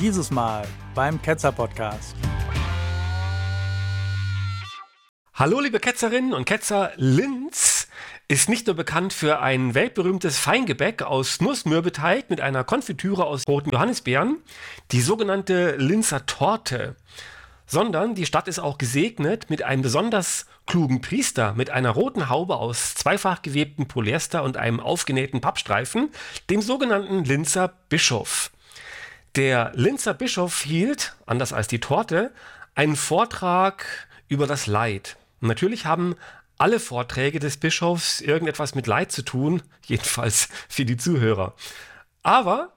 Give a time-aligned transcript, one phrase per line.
[0.00, 2.16] Dieses Mal beim Ketzer Podcast.
[5.32, 7.86] Hallo liebe Ketzerinnen und Ketzer, Linz
[8.26, 13.70] ist nicht nur bekannt für ein weltberühmtes Feingebäck aus Nussmürbeteig mit einer Konfitüre aus roten
[13.70, 14.38] Johannisbeeren,
[14.90, 16.96] die sogenannte Linzer Torte,
[17.64, 22.56] sondern die Stadt ist auch gesegnet mit einem besonders klugen Priester mit einer roten Haube
[22.56, 26.10] aus zweifach gewebtem Polyester und einem aufgenähten Pappstreifen,
[26.50, 28.50] dem sogenannten Linzer Bischof.
[29.36, 32.30] Der Linzer Bischof hielt, anders als die Torte,
[32.76, 33.84] einen Vortrag
[34.28, 35.16] über das Leid.
[35.40, 36.14] Natürlich haben
[36.56, 41.54] alle Vorträge des Bischofs irgendetwas mit Leid zu tun, jedenfalls für die Zuhörer.
[42.22, 42.72] Aber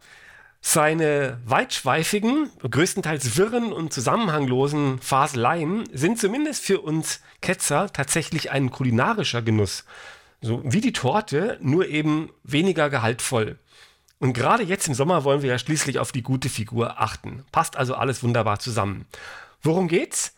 [0.60, 9.44] seine weitschweifigen, größtenteils wirren und zusammenhanglosen Faseleien sind zumindest für uns Ketzer tatsächlich ein kulinarischer
[9.44, 9.86] Genuss.
[10.42, 13.60] So wie die Torte, nur eben weniger gehaltvoll.
[14.20, 17.46] Und gerade jetzt im Sommer wollen wir ja schließlich auf die gute Figur achten.
[17.52, 19.06] Passt also alles wunderbar zusammen.
[19.62, 20.34] Worum geht's?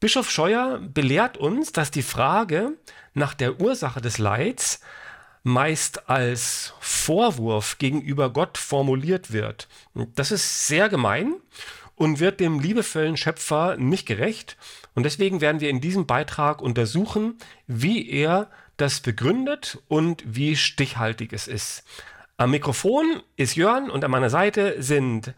[0.00, 2.72] Bischof Scheuer belehrt uns, dass die Frage
[3.14, 4.80] nach der Ursache des Leids
[5.42, 9.68] meist als Vorwurf gegenüber Gott formuliert wird.
[10.14, 11.34] Das ist sehr gemein
[11.96, 14.56] und wird dem liebevollen Schöpfer nicht gerecht.
[14.94, 21.32] Und deswegen werden wir in diesem Beitrag untersuchen, wie er das begründet und wie stichhaltig
[21.32, 21.84] es ist.
[22.36, 25.34] Am Mikrofon ist Jörn und an meiner Seite sind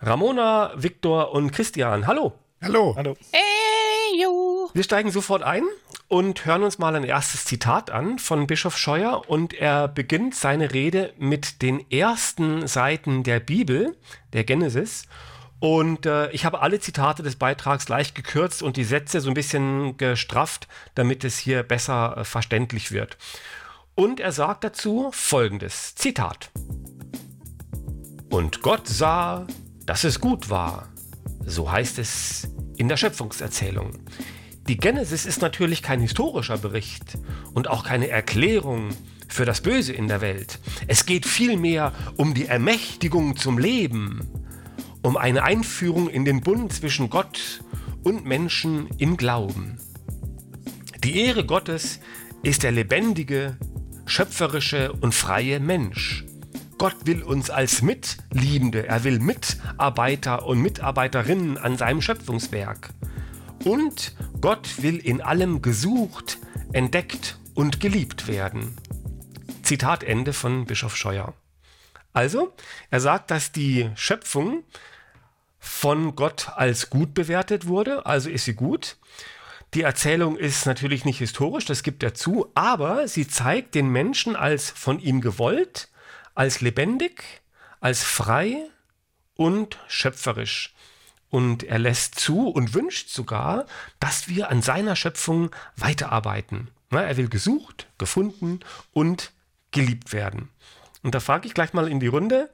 [0.00, 2.06] Ramona, Viktor und Christian.
[2.06, 2.32] Hallo.
[2.62, 2.94] Hallo.
[2.96, 3.18] Hallo.
[3.32, 4.70] Hey, jo.
[4.72, 5.64] Wir steigen sofort ein
[6.08, 10.72] und hören uns mal ein erstes Zitat an von Bischof Scheuer und er beginnt seine
[10.72, 13.94] Rede mit den ersten Seiten der Bibel,
[14.32, 15.04] der Genesis.
[15.60, 19.34] Und äh, ich habe alle Zitate des Beitrags leicht gekürzt und die Sätze so ein
[19.34, 23.18] bisschen gestrafft, damit es hier besser äh, verständlich wird.
[23.98, 26.50] Und er sagt dazu folgendes Zitat.
[28.30, 29.46] Und Gott sah,
[29.86, 30.88] dass es gut war
[31.48, 33.92] so heißt es in der Schöpfungserzählung.
[34.68, 37.18] Die Genesis ist natürlich kein historischer Bericht
[37.54, 38.90] und auch keine Erklärung
[39.28, 40.60] für das Böse in der Welt.
[40.86, 44.28] Es geht vielmehr um die Ermächtigung zum Leben,
[45.02, 47.62] um eine Einführung in den Bund zwischen Gott
[48.04, 49.78] und Menschen im Glauben.
[51.02, 52.00] Die Ehre Gottes
[52.42, 53.56] ist der lebendige,
[54.08, 56.24] schöpferische und freie Mensch.
[56.78, 62.90] Gott will uns als Mitliebende, er will Mitarbeiter und Mitarbeiterinnen an seinem Schöpfungswerk.
[63.64, 66.38] Und Gott will in allem gesucht,
[66.72, 68.76] entdeckt und geliebt werden.
[69.62, 71.34] Zitat Ende von Bischof Scheuer.
[72.12, 72.54] Also,
[72.90, 74.64] er sagt, dass die Schöpfung
[75.58, 78.96] von Gott als gut bewertet wurde, also ist sie gut.
[79.74, 84.34] Die Erzählung ist natürlich nicht historisch, das gibt er zu, aber sie zeigt den Menschen
[84.34, 85.88] als von ihm gewollt,
[86.34, 87.42] als lebendig,
[87.80, 88.56] als frei
[89.34, 90.74] und schöpferisch.
[91.30, 93.66] Und er lässt zu und wünscht sogar,
[94.00, 96.70] dass wir an seiner Schöpfung weiterarbeiten.
[96.90, 98.60] Er will gesucht, gefunden
[98.92, 99.32] und
[99.70, 100.48] geliebt werden.
[101.02, 102.50] Und da frage ich gleich mal in die Runde,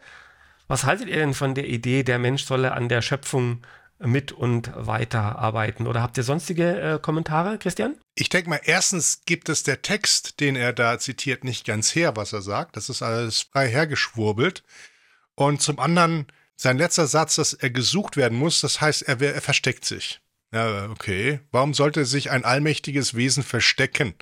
[0.66, 3.62] was haltet ihr denn von der Idee, der Mensch solle an der Schöpfung
[3.98, 5.86] mit und weiterarbeiten?
[5.86, 7.96] Oder habt ihr sonstige äh, Kommentare, Christian?
[8.14, 12.16] Ich denke mal, erstens gibt es der Text, den er da zitiert, nicht ganz her,
[12.16, 12.76] was er sagt.
[12.76, 14.62] Das ist alles frei hergeschwurbelt.
[15.34, 19.40] Und zum anderen, sein letzter Satz, dass er gesucht werden muss, das heißt, er, er
[19.40, 20.20] versteckt sich.
[20.52, 21.40] Ja, okay.
[21.50, 24.14] Warum sollte sich ein allmächtiges Wesen verstecken?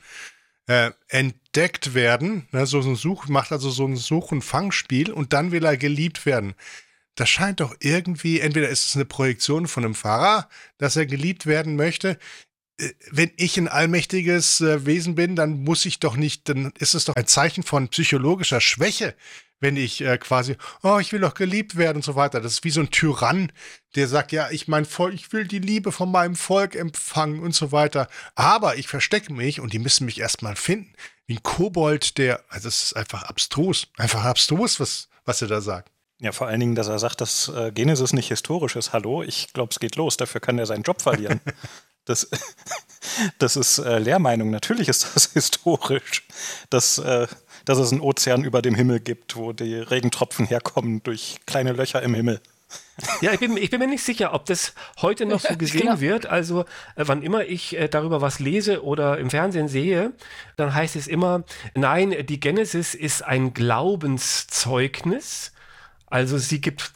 [0.66, 5.32] Äh, entdeckt werden, ne, so ein Such, macht also so ein Such- und Fangspiel und
[5.32, 6.54] dann will er geliebt werden
[7.14, 11.46] das scheint doch irgendwie, entweder ist es eine Projektion von einem Pfarrer, dass er geliebt
[11.46, 12.18] werden möchte.
[12.78, 16.94] Äh, wenn ich ein allmächtiges äh, Wesen bin, dann muss ich doch nicht, dann ist
[16.94, 19.14] es doch ein Zeichen von psychologischer Schwäche,
[19.60, 22.40] wenn ich äh, quasi, oh, ich will doch geliebt werden und so weiter.
[22.40, 23.52] Das ist wie so ein Tyrann,
[23.94, 27.54] der sagt, ja, ich mein Volk, ich will die Liebe von meinem Volk empfangen und
[27.54, 28.08] so weiter.
[28.34, 30.94] Aber ich verstecke mich und die müssen mich erstmal finden.
[31.26, 35.60] Wie ein Kobold, der, also es ist einfach abstrus, einfach abstrus, was, was er da
[35.60, 35.91] sagt.
[36.22, 38.92] Ja, vor allen Dingen, dass er sagt, dass äh, Genesis nicht historisch ist.
[38.92, 40.16] Hallo, ich glaube, es geht los.
[40.16, 41.40] Dafür kann er seinen Job verlieren.
[42.04, 42.30] das,
[43.38, 44.50] das ist äh, Lehrmeinung.
[44.50, 46.22] Natürlich ist das historisch,
[46.70, 47.26] dass, äh,
[47.64, 52.00] dass es einen Ozean über dem Himmel gibt, wo die Regentropfen herkommen durch kleine Löcher
[52.02, 52.40] im Himmel.
[53.20, 56.00] Ja, ich bin, ich bin, mir nicht sicher, ob das heute noch so gesehen genau.
[56.00, 56.26] wird.
[56.26, 56.60] Also,
[56.94, 60.12] äh, wann immer ich äh, darüber was lese oder im Fernsehen sehe,
[60.54, 61.42] dann heißt es immer,
[61.74, 65.50] nein, die Genesis ist ein Glaubenszeugnis
[66.12, 66.92] also sie gibt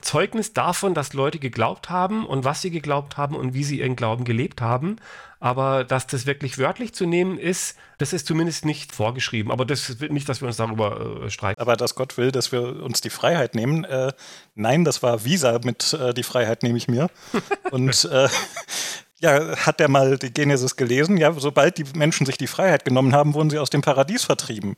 [0.00, 3.96] Zeugnis davon, dass Leute geglaubt haben und was sie geglaubt haben und wie sie ihren
[3.96, 4.96] Glauben gelebt haben.
[5.40, 9.50] Aber dass das wirklich wörtlich zu nehmen ist, das ist zumindest nicht vorgeschrieben.
[9.50, 11.60] Aber das nicht, dass wir uns darüber äh, streiten.
[11.60, 14.12] Aber dass Gott will, dass wir uns die Freiheit nehmen, äh,
[14.54, 17.10] nein, das war Visa mit äh, die Freiheit nehme ich mir.
[17.72, 18.28] Und äh,
[19.18, 21.16] ja, hat der mal die Genesis gelesen?
[21.16, 24.76] Ja, sobald die Menschen sich die Freiheit genommen haben, wurden sie aus dem Paradies vertrieben.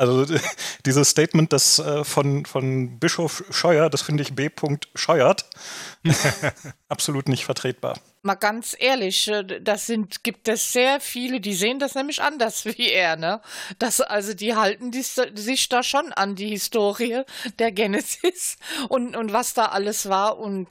[0.00, 0.24] Also
[0.86, 4.48] dieses Statement das äh, von, von Bischof Scheuer, das finde ich B.
[4.94, 5.44] Scheuert,
[6.88, 11.78] absolut nicht vertretbar mal ganz ehrlich, äh, das sind, gibt es sehr viele, die sehen
[11.78, 13.40] das nämlich anders wie er, ne?
[13.78, 17.22] Das, also die halten die, sich da schon an die Historie
[17.58, 18.58] der Genesis
[18.88, 20.38] und, und was da alles war.
[20.38, 20.68] Und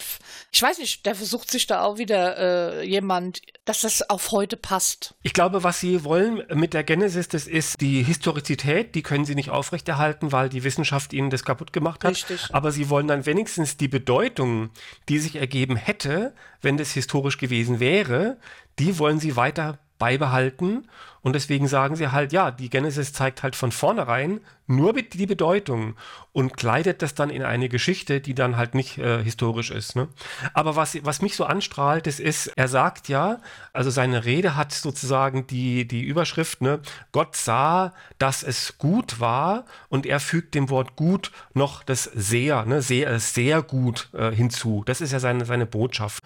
[0.51, 4.57] ich weiß nicht, der versucht sich da auch wieder äh, jemand, dass das auf heute
[4.57, 5.15] passt.
[5.21, 9.35] Ich glaube, was sie wollen mit der Genesis, das ist die Historizität, die können sie
[9.35, 12.11] nicht aufrechterhalten, weil die Wissenschaft ihnen das kaputt gemacht hat.
[12.11, 12.49] Richtig.
[12.51, 14.69] Aber sie wollen dann wenigstens die Bedeutung,
[15.07, 18.37] die sich ergeben hätte, wenn das historisch gewesen wäre,
[18.77, 20.87] die wollen sie weiter beibehalten.
[21.21, 25.95] Und deswegen sagen sie halt, ja, die Genesis zeigt halt von vornherein nur die Bedeutung
[26.31, 29.97] und kleidet das dann in eine Geschichte, die dann halt nicht äh, historisch ist.
[29.97, 30.07] Ne?
[30.53, 33.39] Aber was, was mich so anstrahlt, das ist, er sagt ja,
[33.73, 36.79] also seine Rede hat sozusagen die, die Überschrift, ne,
[37.11, 42.63] Gott sah, dass es gut war und er fügt dem Wort gut noch das sehr,
[42.63, 44.83] ne, sehr, sehr gut äh, hinzu.
[44.85, 46.23] Das ist ja seine, seine Botschaft.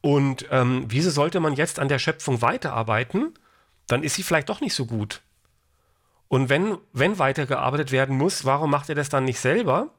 [0.00, 3.34] Und ähm, wieso sollte man jetzt an der Schöpfung weiterarbeiten?
[3.88, 5.22] Dann ist sie vielleicht doch nicht so gut.
[6.28, 9.90] Und wenn, wenn weitergearbeitet werden muss, warum macht er das dann nicht selber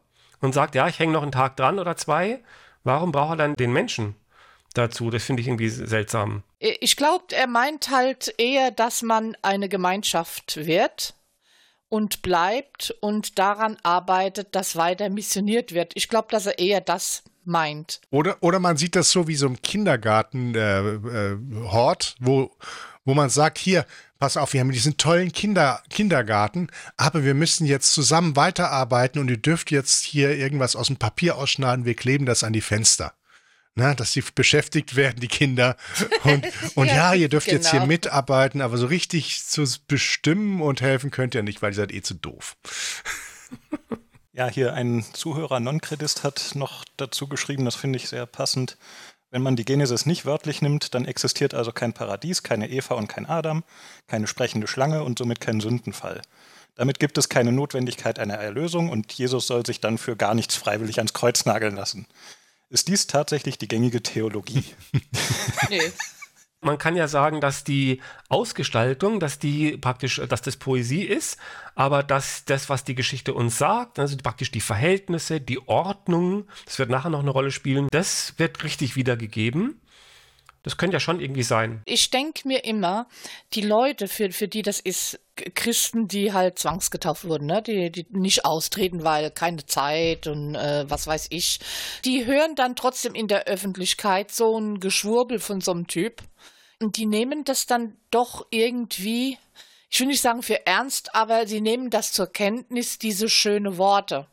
[0.42, 2.44] und sagt, ja, ich hänge noch einen Tag dran oder zwei?
[2.84, 4.16] Warum braucht er dann den Menschen
[4.74, 5.10] dazu?
[5.10, 6.44] Das finde ich irgendwie seltsam.
[6.60, 11.16] Ich glaube, er meint halt eher, dass man eine Gemeinschaft wird
[11.90, 15.94] und bleibt und daran arbeitet, dass weiter missioniert wird.
[15.96, 18.02] Ich glaube, dass er eher das meint.
[18.10, 22.52] Oder, oder man sieht das so wie so ein Kindergarten-Hort, äh, äh, wo,
[23.06, 23.86] wo man sagt, hier,
[24.20, 29.30] pass auf, wir haben diesen tollen Kinder, Kindergarten, aber wir müssen jetzt zusammen weiterarbeiten und
[29.30, 33.14] ihr dürft jetzt hier irgendwas aus dem Papier ausschneiden, wir kleben das an die Fenster.
[33.80, 35.78] Na, dass sie beschäftigt werden, die Kinder.
[36.24, 37.58] Und, und ja, ja, ihr dürft genau.
[37.58, 37.88] jetzt hier genau.
[37.88, 42.02] mitarbeiten, aber so richtig zu bestimmen und helfen könnt ihr nicht, weil ihr seid eh
[42.02, 42.58] zu doof.
[44.38, 48.78] Ja, hier ein Zuhörer Non-Kredist hat noch dazu geschrieben, das finde ich sehr passend.
[49.32, 53.08] Wenn man die Genesis nicht wörtlich nimmt, dann existiert also kein Paradies, keine Eva und
[53.08, 53.64] kein Adam,
[54.06, 56.22] keine sprechende Schlange und somit kein Sündenfall.
[56.76, 60.56] Damit gibt es keine Notwendigkeit einer Erlösung und Jesus soll sich dann für gar nichts
[60.56, 62.06] freiwillig ans Kreuz nageln lassen.
[62.70, 64.66] Ist dies tatsächlich die gängige Theologie?
[65.72, 65.92] nee.
[66.62, 71.38] Man kann ja sagen, dass die Ausgestaltung, dass die praktisch, dass das Poesie ist,
[71.76, 76.80] aber dass das, was die Geschichte uns sagt, also praktisch die Verhältnisse, die Ordnung, das
[76.80, 79.80] wird nachher noch eine Rolle spielen, das wird richtig wiedergegeben.
[80.68, 81.82] Das könnte ja schon irgendwie sein.
[81.86, 83.08] Ich denke mir immer,
[83.54, 85.18] die Leute, für, für die das ist,
[85.56, 87.62] Christen, die halt zwangsgetauft wurden, ne?
[87.62, 91.60] die, die nicht austreten, weil keine Zeit und äh, was weiß ich,
[92.04, 96.22] die hören dann trotzdem in der Öffentlichkeit so ein Geschwurbel von so einem Typ.
[96.82, 99.38] Und die nehmen das dann doch irgendwie,
[99.90, 104.28] ich will nicht sagen für ernst, aber sie nehmen das zur Kenntnis, diese schönen Worte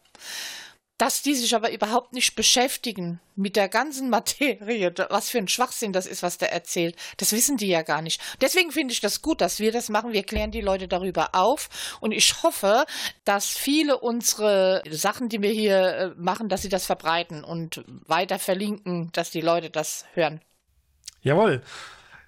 [0.99, 5.93] dass die sich aber überhaupt nicht beschäftigen mit der ganzen Materie, was für ein Schwachsinn
[5.93, 8.21] das ist, was der erzählt, das wissen die ja gar nicht.
[8.41, 10.13] Deswegen finde ich das gut, dass wir das machen.
[10.13, 12.85] Wir klären die Leute darüber auf und ich hoffe,
[13.25, 18.39] dass viele unsere Sachen, die wir hier äh, machen, dass sie das verbreiten und weiter
[18.39, 20.41] verlinken, dass die Leute das hören.
[21.23, 21.63] Jawohl,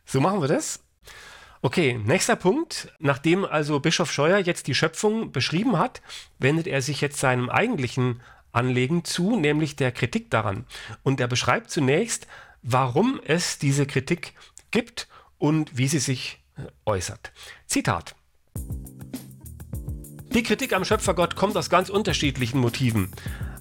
[0.05, 0.81] so machen wir das.
[1.63, 2.95] Okay, nächster Punkt.
[2.99, 6.01] Nachdem also Bischof Scheuer jetzt die Schöpfung beschrieben hat,
[6.39, 8.23] wendet er sich jetzt seinem eigentlichen
[8.57, 10.67] Anlegen zu, nämlich der Kritik daran.
[11.03, 12.27] Und er beschreibt zunächst,
[12.63, 14.33] warum es diese Kritik
[14.71, 15.09] gibt
[15.39, 17.33] und wie sie sich äh, äußert.
[17.67, 18.17] Zitat.
[20.33, 23.11] Die Kritik am Schöpfergott kommt aus ganz unterschiedlichen Motiven.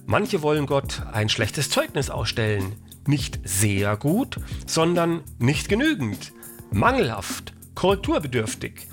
[0.04, 2.74] Manche wollen Gott ein schlechtes Zeugnis ausstellen.
[3.06, 6.32] Nicht sehr gut, sondern nicht genügend.
[6.70, 8.88] Mangelhaft, korrekturbedürftig.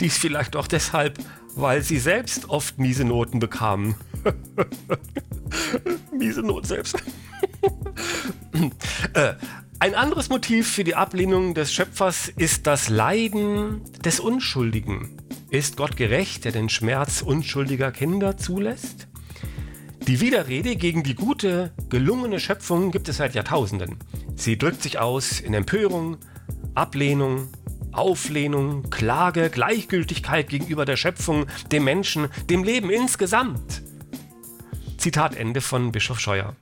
[0.00, 1.18] Dies vielleicht auch deshalb,
[1.54, 3.94] weil sie selbst oft miese Noten bekamen.
[6.18, 6.96] miese Not selbst.
[9.14, 9.34] äh,
[9.78, 15.18] ein anderes Motiv für die Ablehnung des Schöpfers ist das Leiden des Unschuldigen.
[15.50, 19.08] Ist Gott gerecht, der den Schmerz unschuldiger Kinder zulässt?
[20.06, 23.98] Die Widerrede gegen die gute, gelungene Schöpfung gibt es seit Jahrtausenden.
[24.34, 26.16] Sie drückt sich aus in Empörung,
[26.74, 27.48] Ablehnung,
[27.92, 33.82] Auflehnung, Klage, Gleichgültigkeit gegenüber der Schöpfung, dem Menschen, dem Leben insgesamt.
[34.96, 36.56] Zitat Ende von Bischof Scheuer.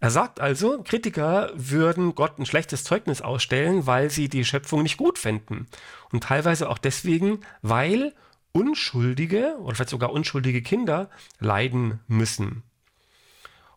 [0.00, 4.96] Er sagt also, Kritiker würden Gott ein schlechtes Zeugnis ausstellen, weil sie die Schöpfung nicht
[4.96, 5.66] gut fänden.
[6.12, 8.14] Und teilweise auch deswegen, weil
[8.52, 11.10] Unschuldige oder vielleicht sogar unschuldige Kinder
[11.40, 12.62] leiden müssen.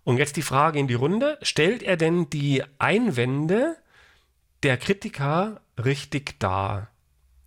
[0.03, 3.77] Und jetzt die Frage in die Runde, stellt er denn die Einwände
[4.63, 6.89] der Kritiker richtig dar?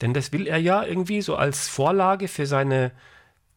[0.00, 2.92] Denn das will er ja irgendwie so als Vorlage für seine,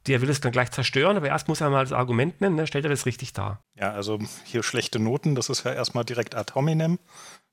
[0.07, 2.67] der will es dann gleich zerstören, aber erst muss er mal das Argument nennen, ne?
[2.67, 3.62] stellt er das richtig dar?
[3.75, 7.00] Ja, also hier schlechte Noten, das ist ja erstmal direkt ad hominem.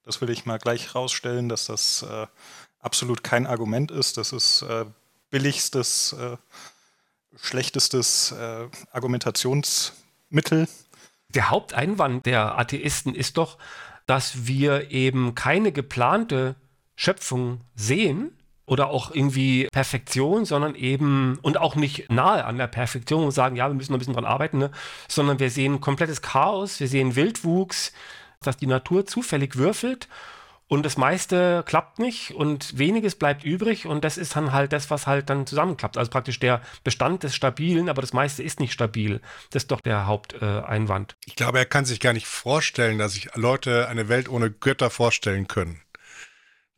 [0.04, 2.26] Das will ich mal gleich rausstellen, dass das äh,
[2.78, 4.19] absolut kein Argument ist.
[4.19, 4.85] Das ist äh,
[5.31, 6.37] billigstes, äh,
[7.37, 10.69] schlechtestes äh, Argumentationsmittel.
[11.31, 13.59] Der Haupteinwand der Atheisten ist doch,
[14.07, 16.54] dass wir eben keine geplante
[16.97, 18.37] Schöpfung sehen
[18.67, 23.57] oder auch irgendwie Perfektion, sondern eben und auch nicht nahe an der Perfektion und sagen,
[23.57, 24.71] ja, wir müssen noch ein bisschen dran arbeiten, ne?
[25.09, 27.93] sondern wir sehen komplettes Chaos, wir sehen Wildwuchs,
[28.41, 30.09] dass die Natur zufällig würfelt
[30.67, 34.91] und das meiste klappt nicht und weniges bleibt übrig und das ist dann halt das,
[34.91, 35.99] was halt dann zusammenklappt.
[35.99, 39.21] Also praktisch der Bestand des Stabilen, aber das meiste ist nicht stabil.
[39.51, 41.17] Das ist doch der Haupteinwand.
[41.27, 44.89] Ich glaube, er kann sich gar nicht vorstellen, dass sich Leute eine Welt ohne Götter
[44.89, 45.84] vorstellen können.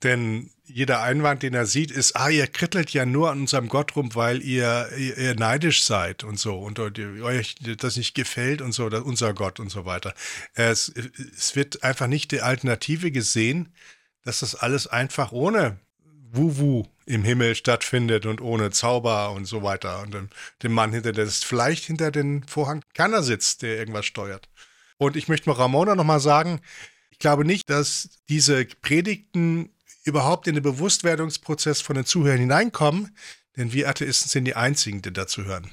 [0.03, 3.97] Denn jeder Einwand, den er sieht, ist, ah, ihr krittelt ja nur an unserem Gott
[3.97, 8.73] rum, weil ihr, ihr, ihr neidisch seid und so und, euch das nicht gefällt und
[8.73, 10.15] so, unser Gott und so weiter.
[10.55, 10.93] Es,
[11.37, 13.73] es wird einfach nicht die Alternative gesehen,
[14.23, 15.79] dass das alles einfach ohne
[16.33, 20.29] Wuwu im Himmel stattfindet und ohne Zauber und so weiter und dem,
[20.63, 24.49] dem Mann hinter der vielleicht hinter den Vorhang keiner sitzt, der irgendwas steuert.
[24.99, 26.61] Und ich möchte mal Ramona nochmal sagen,
[27.11, 29.71] ich glaube nicht, dass diese Predigten
[30.07, 33.17] überhaupt in den Bewusstwerdungsprozess von den Zuhörern hineinkommen,
[33.57, 35.71] denn wir Atheisten sind die Einzigen, die dazu hören.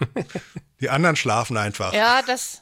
[0.80, 1.92] die anderen schlafen einfach.
[1.92, 2.60] Ja, das,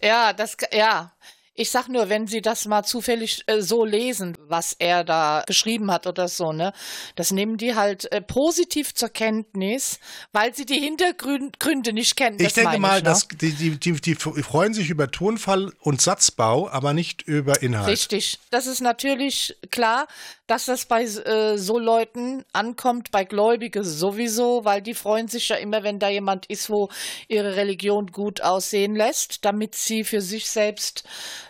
[0.00, 1.12] ja, das, ja.
[1.56, 5.90] Ich sag nur, wenn Sie das mal zufällig äh, so lesen, was er da geschrieben
[5.90, 6.72] hat oder so, ne,
[7.16, 9.98] das nehmen die halt äh, positiv zur Kenntnis,
[10.32, 12.36] weil sie die Hintergründe nicht kennen.
[12.40, 13.10] Ich denke mal, ich, ne?
[13.10, 17.88] dass die, die, die, die freuen sich über Tonfall und Satzbau, aber nicht über Inhalt.
[17.88, 18.38] Richtig.
[18.50, 20.06] Das ist natürlich klar,
[20.46, 25.56] dass das bei äh, so Leuten ankommt, bei Gläubigen sowieso, weil die freuen sich ja
[25.56, 26.90] immer, wenn da jemand ist, wo
[27.28, 31.04] ihre Religion gut aussehen lässt, damit sie für sich selbst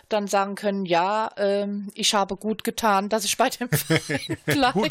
[0.09, 4.89] dann sagen können, ja, ähm, ich habe gut getan, dass ich bei dem Verein bleibe.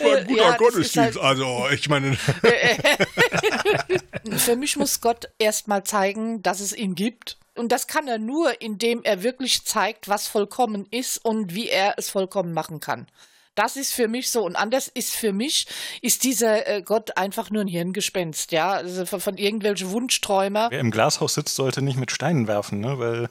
[0.00, 0.96] war ein guter ja, Gottesdienst.
[0.96, 2.16] Halt also, ich meine.
[4.36, 7.38] Für mich muss Gott erst mal zeigen, dass es ihn gibt.
[7.54, 11.94] Und das kann er nur, indem er wirklich zeigt, was vollkommen ist und wie er
[11.96, 13.06] es vollkommen machen kann.
[13.54, 14.44] Das ist für mich so.
[14.44, 15.66] Und anders ist für mich,
[16.02, 18.72] ist dieser äh, Gott einfach nur ein Hirngespenst, ja.
[18.72, 20.68] Also von, von irgendwelchen Wunschträumer.
[20.70, 22.98] Wer im Glashaus sitzt, sollte nicht mit Steinen werfen, ne?
[22.98, 23.30] Weil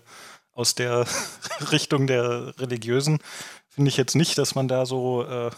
[0.56, 1.06] aus der
[1.72, 3.20] Richtung der Religiösen
[3.70, 5.52] finde ich jetzt nicht, dass man da so, äh,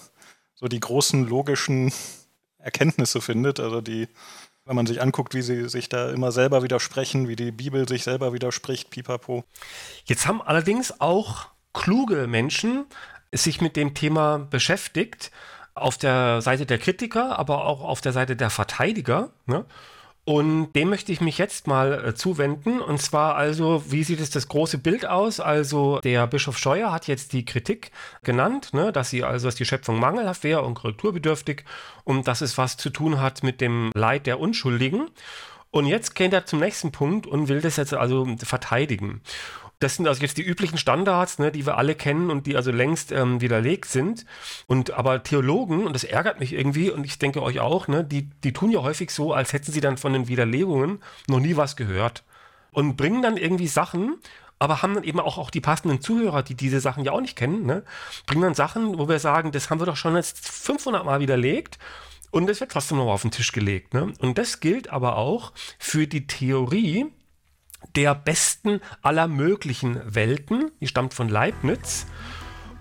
[0.56, 1.94] so die großen logischen
[2.58, 3.60] Erkenntnisse findet.
[3.60, 4.10] Also die,
[4.66, 8.04] wenn man sich anguckt, wie sie sich da immer selber widersprechen, wie die Bibel sich
[8.04, 9.46] selber widerspricht, pipapo.
[10.06, 12.86] Jetzt haben allerdings auch kluge Menschen
[13.32, 15.32] sich mit dem Thema beschäftigt,
[15.76, 19.30] auf der Seite der Kritiker, aber auch auf der Seite der Verteidiger.
[19.46, 19.64] Ne?
[20.28, 22.82] Und dem möchte ich mich jetzt mal äh, zuwenden.
[22.82, 25.40] Und zwar also, wie sieht es das große Bild aus?
[25.40, 27.92] Also der Bischof Scheuer hat jetzt die Kritik
[28.24, 31.64] genannt, ne, dass sie also, dass die Schöpfung mangelhaft wäre und korrekturbedürftig
[32.04, 35.10] und dass es was zu tun hat mit dem Leid der Unschuldigen.
[35.72, 39.22] Und jetzt kennt er zum nächsten Punkt und will das jetzt also verteidigen.
[39.80, 42.72] Das sind also jetzt die üblichen Standards, ne, die wir alle kennen und die also
[42.72, 44.26] längst ähm, widerlegt sind.
[44.66, 48.30] Und aber Theologen, und das ärgert mich irgendwie, und ich denke euch auch, ne, die,
[48.44, 51.76] die tun ja häufig so, als hätten sie dann von den Widerlegungen noch nie was
[51.76, 52.24] gehört.
[52.72, 54.18] Und bringen dann irgendwie Sachen,
[54.60, 57.36] aber haben dann eben auch, auch die passenden Zuhörer, die diese Sachen ja auch nicht
[57.36, 57.84] kennen, ne,
[58.26, 61.78] bringen dann Sachen, wo wir sagen, das haben wir doch schon jetzt 500 Mal widerlegt.
[62.32, 63.94] Und es wird trotzdem noch auf den Tisch gelegt.
[63.94, 64.12] Ne?
[64.20, 67.06] Und das gilt aber auch für die Theorie,
[67.96, 70.72] der besten aller möglichen Welten.
[70.82, 72.06] Die stammt von Leibniz.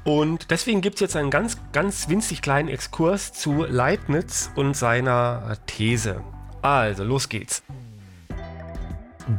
[0.05, 5.57] Und deswegen gibt es jetzt einen ganz, ganz winzig kleinen Exkurs zu Leibniz und seiner
[5.67, 6.23] These.
[6.63, 7.63] Also, los geht's.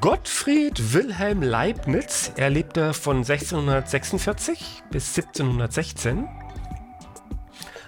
[0.01, 6.27] Gottfried Wilhelm Leibniz, er lebte von 1646 bis 1716,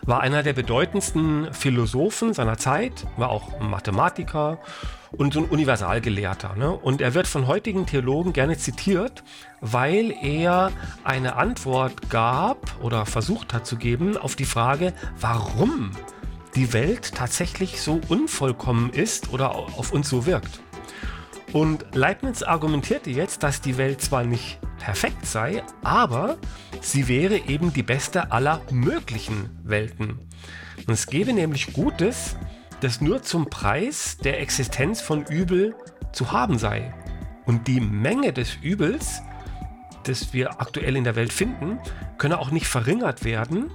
[0.03, 4.59] war einer der bedeutendsten Philosophen seiner Zeit, war auch Mathematiker
[5.11, 6.55] und so ein Universalgelehrter.
[6.55, 6.71] Ne?
[6.71, 9.23] Und er wird von heutigen Theologen gerne zitiert,
[9.61, 10.71] weil er
[11.03, 15.91] eine Antwort gab oder versucht hat zu geben auf die Frage, warum
[16.55, 20.61] die Welt tatsächlich so unvollkommen ist oder auf uns so wirkt.
[21.53, 26.37] Und Leibniz argumentierte jetzt, dass die Welt zwar nicht perfekt sei, aber
[26.79, 30.19] sie wäre eben die beste aller möglichen Welten.
[30.85, 32.35] Und es gäbe nämlich Gutes,
[32.81, 35.75] das nur zum Preis der Existenz von Übel
[36.11, 36.93] zu haben sei.
[37.45, 39.21] Und die Menge des Übels,
[40.03, 41.79] das wir aktuell in der Welt finden,
[42.17, 43.71] könne auch nicht verringert werden,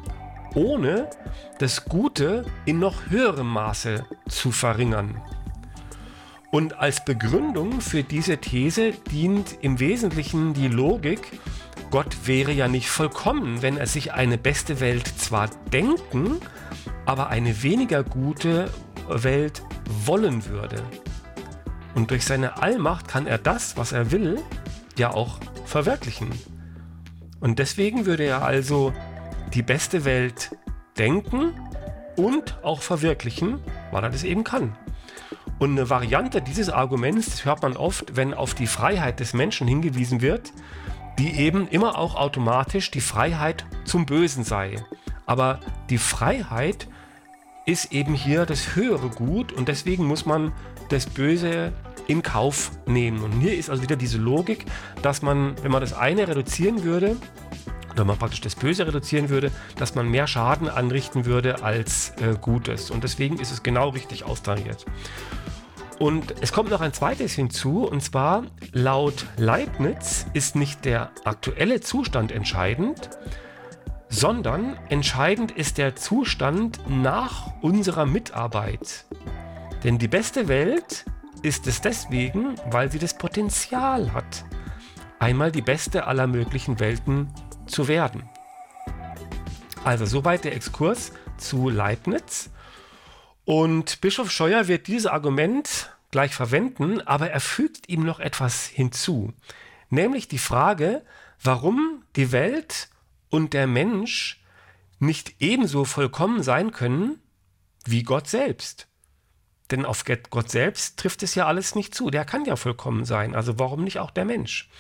[0.55, 1.11] ohne
[1.59, 5.21] das Gute in noch höherem Maße zu verringern.
[6.51, 11.41] Und als Begründung für diese These dient im Wesentlichen die Logik,
[11.91, 16.39] Gott wäre ja nicht vollkommen, wenn er sich eine beste Welt zwar denken,
[17.07, 18.71] aber eine weniger gute
[19.09, 19.63] Welt
[20.07, 20.83] wollen würde.
[21.95, 24.41] Und durch seine Allmacht kann er das, was er will,
[24.99, 26.31] ja auch verwirklichen.
[27.41, 28.93] Und deswegen würde er also
[29.53, 30.57] die beste Welt
[30.99, 31.53] denken
[32.17, 34.77] und auch verwirklichen, weil er das eben kann.
[35.59, 40.21] Und eine Variante dieses Arguments hört man oft, wenn auf die Freiheit des Menschen hingewiesen
[40.21, 40.53] wird,
[41.19, 44.77] die eben immer auch automatisch die Freiheit zum Bösen sei.
[45.27, 46.89] Aber die Freiheit
[47.67, 50.53] ist eben hier das höhere Gut und deswegen muss man
[50.91, 51.73] das Böse
[52.07, 53.23] in Kauf nehmen.
[53.23, 54.67] Und hier ist also wieder diese Logik,
[55.03, 57.17] dass man, wenn man das eine reduzieren würde,
[57.93, 62.35] oder man praktisch das Böse reduzieren würde, dass man mehr Schaden anrichten würde als äh,
[62.41, 62.91] Gutes.
[62.91, 64.85] Und deswegen ist es genau richtig austariert.
[66.01, 71.81] Und es kommt noch ein zweites hinzu, und zwar laut Leibniz ist nicht der aktuelle
[71.81, 73.11] Zustand entscheidend,
[74.15, 79.07] sondern entscheidend ist der Zustand nach unserer Mitarbeit.
[79.83, 81.05] Denn die beste Welt
[81.43, 84.45] ist es deswegen, weil sie das Potenzial hat,
[85.19, 87.29] einmal die beste aller möglichen Welten
[87.67, 88.23] zu werden.
[89.83, 92.51] Also soweit der Exkurs zu Leibniz.
[93.45, 99.33] Und Bischof Scheuer wird dieses Argument gleich verwenden, aber er fügt ihm noch etwas hinzu,
[99.91, 101.03] nämlich die Frage,
[101.43, 102.89] warum die Welt
[103.35, 104.41] und der Mensch
[105.01, 107.19] nicht ebenso vollkommen sein können
[107.85, 108.87] wie Gott selbst.
[109.73, 112.11] Denn auf Gott selbst trifft es ja alles nicht zu.
[112.11, 113.35] Der kann ja vollkommen sein.
[113.35, 114.71] Also warum nicht auch der Mensch?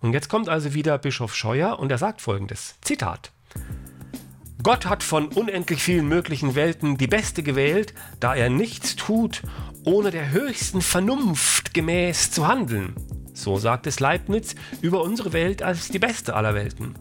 [0.00, 3.30] Und jetzt kommt also wieder Bischof Scheuer und er sagt folgendes: Zitat.
[4.60, 9.42] Gott hat von unendlich vielen möglichen Welten die beste gewählt, da er nichts tut,
[9.84, 12.96] ohne der höchsten Vernunft gemäß zu handeln.
[13.34, 16.98] So sagt es Leibniz über unsere Welt als die beste aller Welten.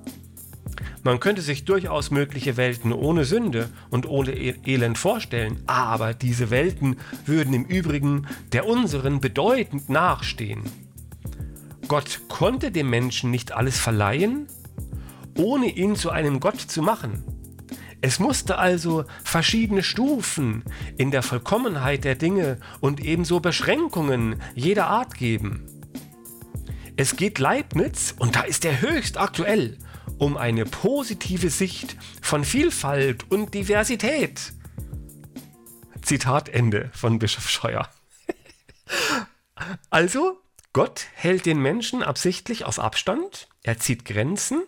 [1.04, 6.50] Man könnte sich durchaus mögliche Welten ohne Sünde und ohne e- Elend vorstellen, aber diese
[6.50, 10.64] Welten würden im Übrigen der unseren bedeutend nachstehen.
[11.88, 14.48] Gott konnte dem Menschen nicht alles verleihen,
[15.36, 17.24] ohne ihn zu einem Gott zu machen.
[18.02, 20.64] Es musste also verschiedene Stufen
[20.98, 25.66] in der Vollkommenheit der Dinge und ebenso Beschränkungen jeder Art geben.
[26.96, 29.78] Es geht Leibniz, und da ist er höchst aktuell,
[30.20, 34.54] um eine positive Sicht von Vielfalt und Diversität.
[36.02, 37.90] Zitat Ende von Bischof Scheuer.
[39.90, 40.40] also,
[40.74, 44.64] Gott hält den Menschen absichtlich auf Abstand, er zieht Grenzen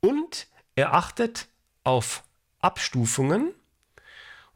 [0.00, 1.48] und er achtet
[1.84, 2.24] auf
[2.60, 3.54] Abstufungen.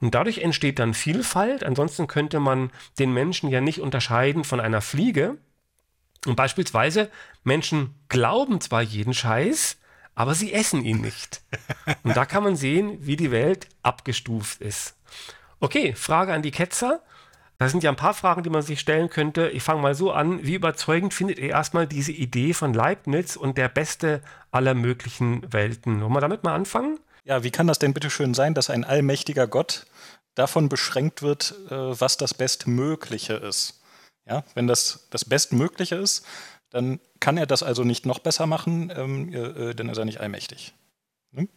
[0.01, 1.63] Und dadurch entsteht dann Vielfalt.
[1.63, 5.39] Ansonsten könnte man den Menschen ja nicht unterscheiden von einer Fliege.
[6.27, 7.11] Und beispielsweise
[7.45, 9.79] Menschen glauben zwar jeden Scheiß,
[10.15, 11.43] aber sie essen ihn nicht.
[12.03, 14.97] Und da kann man sehen, wie die Welt abgestuft ist.
[15.61, 17.01] Okay, Frage an die Ketzer.
[17.59, 19.49] Da sind ja ein paar Fragen, die man sich stellen könnte.
[19.51, 20.45] Ich fange mal so an.
[20.45, 24.21] Wie überzeugend findet ihr erstmal diese Idee von Leibniz und der beste
[24.51, 26.01] aller möglichen Welten?
[26.01, 26.99] Wollen wir damit mal anfangen?
[27.25, 29.87] Ja, wie kann das denn bitte schön sein, dass ein allmächtiger Gott
[30.35, 33.81] davon beschränkt wird, äh, was das Bestmögliche ist?
[34.27, 36.25] Ja, wenn das das Bestmögliche ist,
[36.73, 40.21] dann kann er das also nicht noch besser machen, ähm, äh, denn ist er nicht
[40.21, 40.75] allmächtig.
[41.31, 41.49] Ne?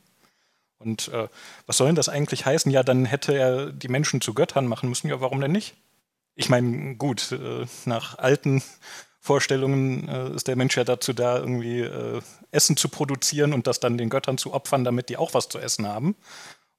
[0.77, 1.27] Und äh,
[1.65, 2.71] was soll denn das eigentlich heißen?
[2.71, 5.07] Ja, dann hätte er die Menschen zu Göttern machen müssen.
[5.07, 5.75] Ja, warum denn nicht?
[6.35, 8.61] Ich meine, gut, äh, nach alten
[9.21, 13.79] Vorstellungen äh, ist der Mensch ja dazu da, irgendwie äh, Essen zu produzieren und das
[13.79, 16.15] dann den Göttern zu opfern, damit die auch was zu essen haben.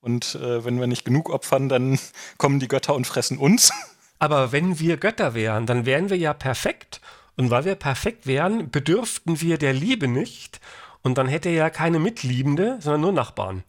[0.00, 1.98] Und äh, wenn wir nicht genug opfern, dann
[2.38, 3.72] kommen die Götter und fressen uns.
[4.18, 7.00] Aber wenn wir Götter wären, dann wären wir ja perfekt
[7.36, 10.60] und weil wir perfekt wären, bedürften wir der Liebe nicht.
[11.02, 13.62] Und dann hätte er ja keine Mitliebende, sondern nur Nachbarn.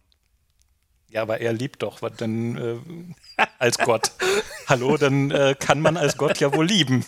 [1.10, 4.12] Ja, aber er liebt doch, was denn äh, als Gott?
[4.67, 7.06] Hallo, dann äh, kann man als Gott ja wohl lieben.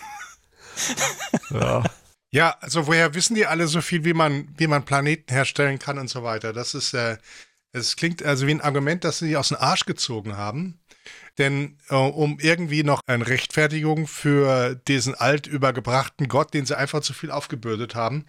[1.50, 1.84] ja.
[2.32, 5.98] Ja, also woher wissen die alle so viel, wie man, wie man Planeten herstellen kann
[5.98, 6.54] und so weiter?
[6.54, 7.18] Das ist, äh,
[7.72, 10.80] es klingt also wie ein Argument, das sie aus dem Arsch gezogen haben.
[11.38, 17.00] Denn äh, um irgendwie noch eine Rechtfertigung für diesen alt übergebrachten Gott, den sie einfach
[17.00, 18.26] zu viel aufgebürdet haben,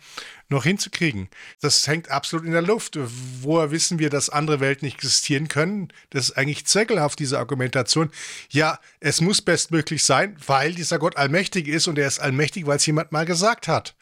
[0.48, 1.28] noch hinzukriegen.
[1.60, 2.98] Das hängt absolut in der Luft.
[3.40, 5.88] Woher wissen wir, dass andere Welten nicht existieren können?
[6.10, 8.10] Das ist eigentlich zweckelhaft, diese Argumentation.
[8.50, 12.76] Ja, es muss bestmöglich sein, weil dieser Gott allmächtig ist und er ist allmächtig, weil
[12.76, 13.96] es jemand mal gesagt hat.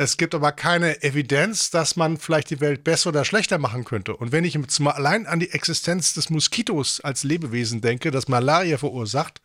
[0.00, 4.14] Es gibt aber keine Evidenz, dass man vielleicht die Welt besser oder schlechter machen könnte.
[4.14, 8.78] Und wenn ich jetzt allein an die Existenz des Moskitos als Lebewesen denke, das Malaria
[8.78, 9.40] verursacht,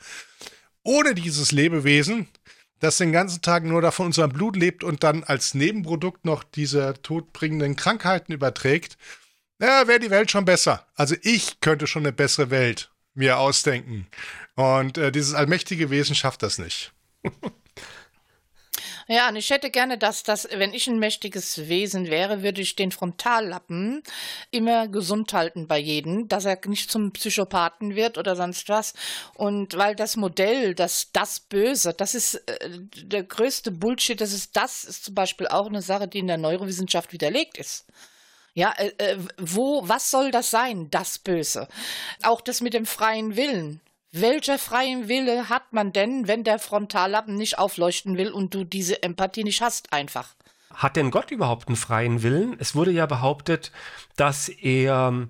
[0.84, 2.28] ohne dieses Lebewesen,
[2.80, 6.94] das den ganzen Tag nur davon unserem Blut lebt und dann als Nebenprodukt noch diese
[7.02, 9.00] todbringenden Krankheiten überträgt,
[9.60, 10.86] ja, wäre die Welt schon besser.
[10.94, 14.06] Also ich könnte schon eine bessere Welt mir ausdenken.
[14.56, 16.94] Und äh, dieses allmächtige Wesen schafft das nicht.
[19.08, 22.76] Ja, und ich hätte gerne, dass das, wenn ich ein mächtiges Wesen wäre, würde ich
[22.76, 24.02] den Frontallappen
[24.52, 28.94] immer gesund halten bei jedem, dass er nicht zum Psychopathen wird oder sonst was.
[29.36, 34.56] Und weil das Modell, das das Böse, das ist äh, der größte Bullshit, das ist
[34.56, 37.86] das, ist zum Beispiel auch eine Sache, die in der Neurowissenschaft widerlegt ist.
[38.54, 41.68] Ja, äh, äh wo, was soll das sein, das Böse?
[42.22, 43.82] Auch das mit dem freien Willen.
[44.16, 49.02] Welcher freien Wille hat man denn, wenn der Frontallappen nicht aufleuchten will und du diese
[49.02, 50.36] Empathie nicht hast, einfach?
[50.72, 52.56] Hat denn Gott überhaupt einen freien Willen?
[52.60, 53.72] Es wurde ja behauptet,
[54.16, 55.28] dass er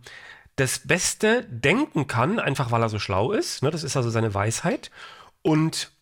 [0.58, 3.64] das Beste denken kann, einfach weil er so schlau ist.
[3.64, 3.72] Ne?
[3.72, 4.92] Das ist also seine Weisheit.
[5.44, 5.93] Und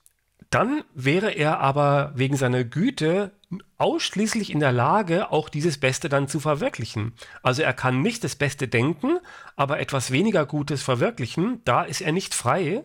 [0.52, 3.32] dann wäre er aber wegen seiner Güte
[3.78, 7.14] ausschließlich in der Lage, auch dieses Beste dann zu verwirklichen.
[7.42, 9.20] Also er kann nicht das Beste denken,
[9.56, 11.62] aber etwas weniger Gutes verwirklichen.
[11.66, 12.84] Da ist er nicht frei.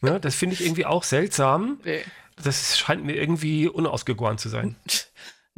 [0.00, 1.80] Ne, das finde ich irgendwie auch seltsam.
[1.82, 2.04] Nee.
[2.42, 4.76] Das scheint mir irgendwie unausgegoren zu sein.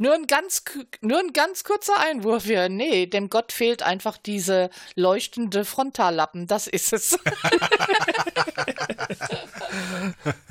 [0.01, 0.63] Nur ein ganz,
[1.01, 2.69] nur ein ganz kurzer Einwurf hier.
[2.69, 6.47] Nee, dem Gott fehlt einfach diese leuchtende Frontallappen.
[6.47, 7.19] Das ist es.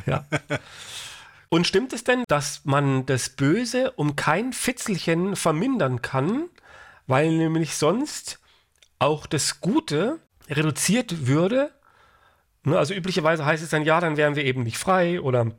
[0.06, 0.24] ja.
[1.48, 6.48] Und stimmt es denn, dass man das Böse um kein Fitzelchen vermindern kann,
[7.08, 8.38] weil nämlich sonst
[9.00, 11.72] auch das Gute reduziert würde?
[12.62, 15.50] Ne, also üblicherweise heißt es dann, ja, dann wären wir eben nicht frei oder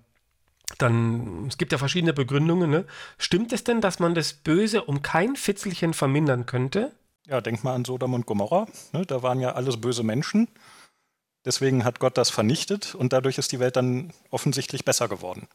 [0.75, 2.69] dann, es gibt ja verschiedene Begründungen.
[2.69, 2.85] Ne?
[3.17, 6.91] Stimmt es denn, dass man das Böse um kein Fitzelchen vermindern könnte?
[7.27, 8.67] Ja, denk mal an Sodom und Gomorra.
[8.93, 9.05] Ne?
[9.05, 10.47] Da waren ja alles böse Menschen.
[11.45, 15.47] Deswegen hat Gott das vernichtet und dadurch ist die Welt dann offensichtlich besser geworden.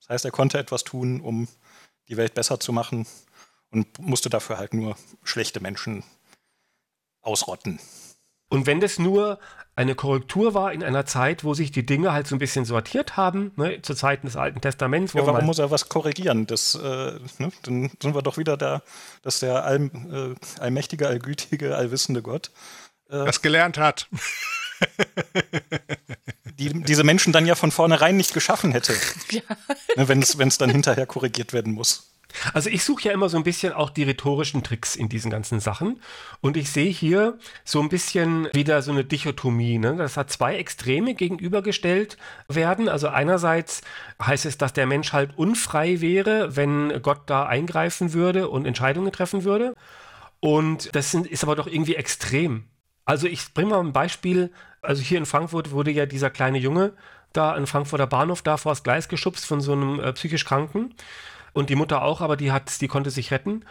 [0.00, 1.46] Das heißt, er konnte etwas tun, um
[2.08, 3.06] die Welt besser zu machen
[3.70, 6.02] und musste dafür halt nur schlechte Menschen
[7.22, 7.78] ausrotten.
[8.50, 9.38] Und wenn das nur
[9.76, 13.16] eine Korrektur war in einer Zeit, wo sich die Dinge halt so ein bisschen sortiert
[13.16, 15.14] haben, ne, zu Zeiten des Alten Testaments.
[15.14, 16.46] ja, warum muss er was korrigieren?
[16.46, 18.82] Das, äh, ne, dann sind wir doch wieder da,
[19.22, 22.50] dass der all, äh, allmächtige, allgütige, allwissende Gott
[23.08, 24.08] äh, das gelernt hat.
[26.58, 28.92] die, diese Menschen dann ja von vornherein nicht geschaffen hätte,
[29.30, 29.42] ja.
[29.96, 32.10] Ne, wenn es dann hinterher korrigiert werden muss.
[32.52, 35.60] Also ich suche ja immer so ein bisschen auch die rhetorischen Tricks in diesen ganzen
[35.60, 36.00] Sachen.
[36.40, 39.78] Und ich sehe hier so ein bisschen wieder so eine Dichotomie.
[39.78, 39.96] Ne?
[39.96, 42.16] Das hat zwei Extreme gegenübergestellt
[42.48, 42.88] werden.
[42.88, 43.82] Also einerseits
[44.22, 49.12] heißt es, dass der Mensch halt unfrei wäre, wenn Gott da eingreifen würde und Entscheidungen
[49.12, 49.74] treffen würde.
[50.40, 52.64] Und das ist aber doch irgendwie extrem.
[53.04, 54.52] Also ich bringe mal ein Beispiel.
[54.82, 56.94] Also hier in Frankfurt wurde ja dieser kleine Junge
[57.32, 60.94] da in Frankfurter Bahnhof da vor das Gleis geschubst von so einem äh, psychisch Kranken
[61.52, 63.64] und die Mutter auch, aber die hat, die konnte sich retten.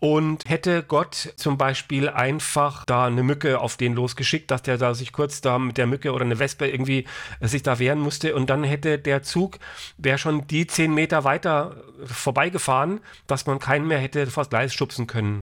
[0.00, 4.92] Und hätte Gott zum Beispiel einfach da eine Mücke auf den losgeschickt, dass der da
[4.92, 7.06] sich kurz da mit der Mücke oder eine Wespe irgendwie
[7.40, 9.58] äh, sich da wehren musste und dann hätte der Zug,
[9.96, 15.06] wäre schon die zehn Meter weiter vorbeigefahren, dass man keinen mehr hätte vors Gleis schubsen
[15.06, 15.40] können.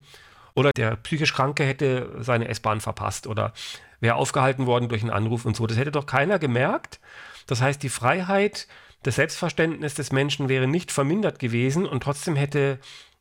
[0.53, 3.53] Oder der psychisch Kranke hätte seine S-Bahn verpasst oder
[3.99, 5.65] wäre aufgehalten worden durch einen Anruf und so.
[5.65, 6.99] Das hätte doch keiner gemerkt.
[7.47, 8.67] Das heißt, die Freiheit
[9.03, 12.79] das Selbstverständnis des Menschen wäre nicht vermindert gewesen und trotzdem hätte,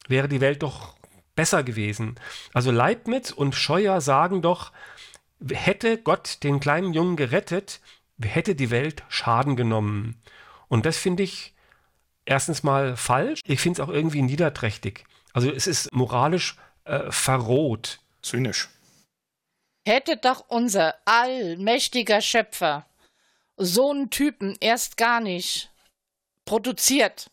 [0.09, 0.95] wäre die Welt doch
[1.35, 2.16] besser gewesen.
[2.53, 4.73] Also Leibniz und Scheuer sagen doch,
[5.51, 7.81] hätte Gott den kleinen Jungen gerettet,
[8.23, 10.21] hätte die Welt Schaden genommen.
[10.69, 11.55] Und das finde ich
[12.27, 13.40] erstens mal falsch.
[13.45, 15.05] Ich finde es auch irgendwie niederträchtig.
[15.33, 18.01] Also es ist moralisch äh, verroht.
[18.23, 18.69] Zynisch.
[19.87, 22.85] Hätte doch unser allmächtiger Schöpfer
[23.61, 25.70] so einen Typen erst gar nicht
[26.44, 27.31] produziert.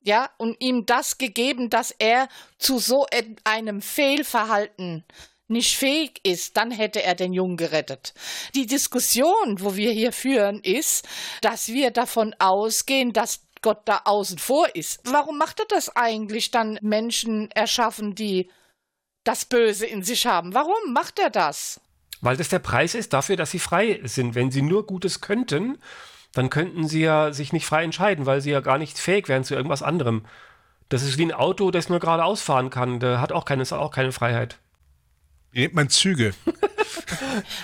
[0.00, 3.06] Ja, und ihm das gegeben, dass er zu so
[3.44, 5.04] einem Fehlverhalten
[5.48, 8.14] nicht fähig ist, dann hätte er den Jungen gerettet.
[8.54, 11.06] Die Diskussion, wo wir hier führen, ist,
[11.42, 15.00] dass wir davon ausgehen, dass Gott da außen vor ist.
[15.04, 18.50] Warum macht er das eigentlich dann Menschen erschaffen, die
[19.24, 20.54] das Böse in sich haben?
[20.54, 21.80] Warum macht er das?
[22.20, 24.34] Weil das der Preis ist dafür, dass sie frei sind.
[24.34, 25.78] Wenn sie nur Gutes könnten,
[26.32, 29.44] dann könnten sie ja sich nicht frei entscheiden, weil sie ja gar nicht fähig wären
[29.44, 30.24] zu irgendwas anderem.
[30.88, 33.00] Das ist wie ein Auto, das nur geradeaus fahren kann.
[33.00, 34.58] Der hat auch keine, auch keine Freiheit.
[35.52, 36.34] Wie nennt man Züge?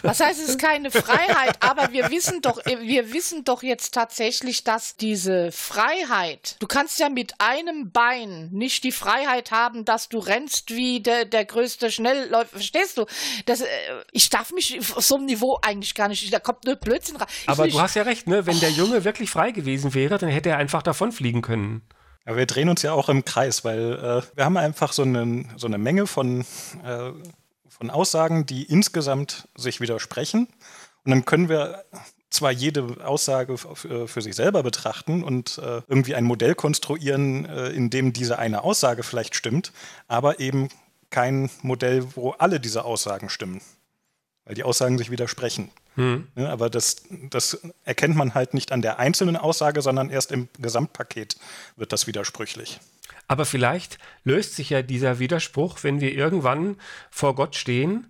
[0.03, 4.65] Was heißt, es ist keine Freiheit, aber wir wissen doch, wir wissen doch jetzt tatsächlich,
[4.65, 10.19] dass diese Freiheit, du kannst ja mit einem Bein nicht die Freiheit haben, dass du
[10.19, 12.51] rennst wie der, der größte Schnellläufer.
[12.51, 13.07] Verstehst du?
[13.47, 13.67] Das, äh,
[14.13, 17.29] ich darf mich auf so einem Niveau eigentlich gar nicht, da kommt nur Blödsinn rein.
[17.43, 17.77] Ich aber nicht.
[17.77, 18.47] du hast ja recht, ne?
[18.47, 21.83] Wenn der Junge wirklich frei gewesen wäre, dann hätte er einfach davonfliegen können.
[22.27, 25.45] Aber wir drehen uns ja auch im Kreis, weil äh, wir haben einfach so eine,
[25.57, 26.41] so eine Menge von
[26.85, 27.11] äh,
[27.85, 30.49] von Aussagen, die insgesamt sich widersprechen.
[31.05, 31.85] Und dann können wir
[32.31, 37.91] zwar jede Aussage für sich selber betrachten und äh, irgendwie ein Modell konstruieren, äh, in
[37.91, 39.73] dem diese eine Aussage vielleicht stimmt,
[40.09, 40.71] aber eben
[41.11, 43.61] kein Modell, wo alle diese Aussagen stimmen,
[44.45, 45.71] weil die Aussagen sich widersprechen.
[45.97, 46.29] Hm.
[46.35, 50.49] Ja, aber das, das erkennt man halt nicht an der einzelnen Aussage, sondern erst im
[50.59, 51.37] Gesamtpaket
[51.77, 52.81] wird das widersprüchlich.
[53.29, 56.77] Aber vielleicht löst sich ja dieser Widerspruch, wenn wir irgendwann
[57.11, 58.07] vor Gott stehen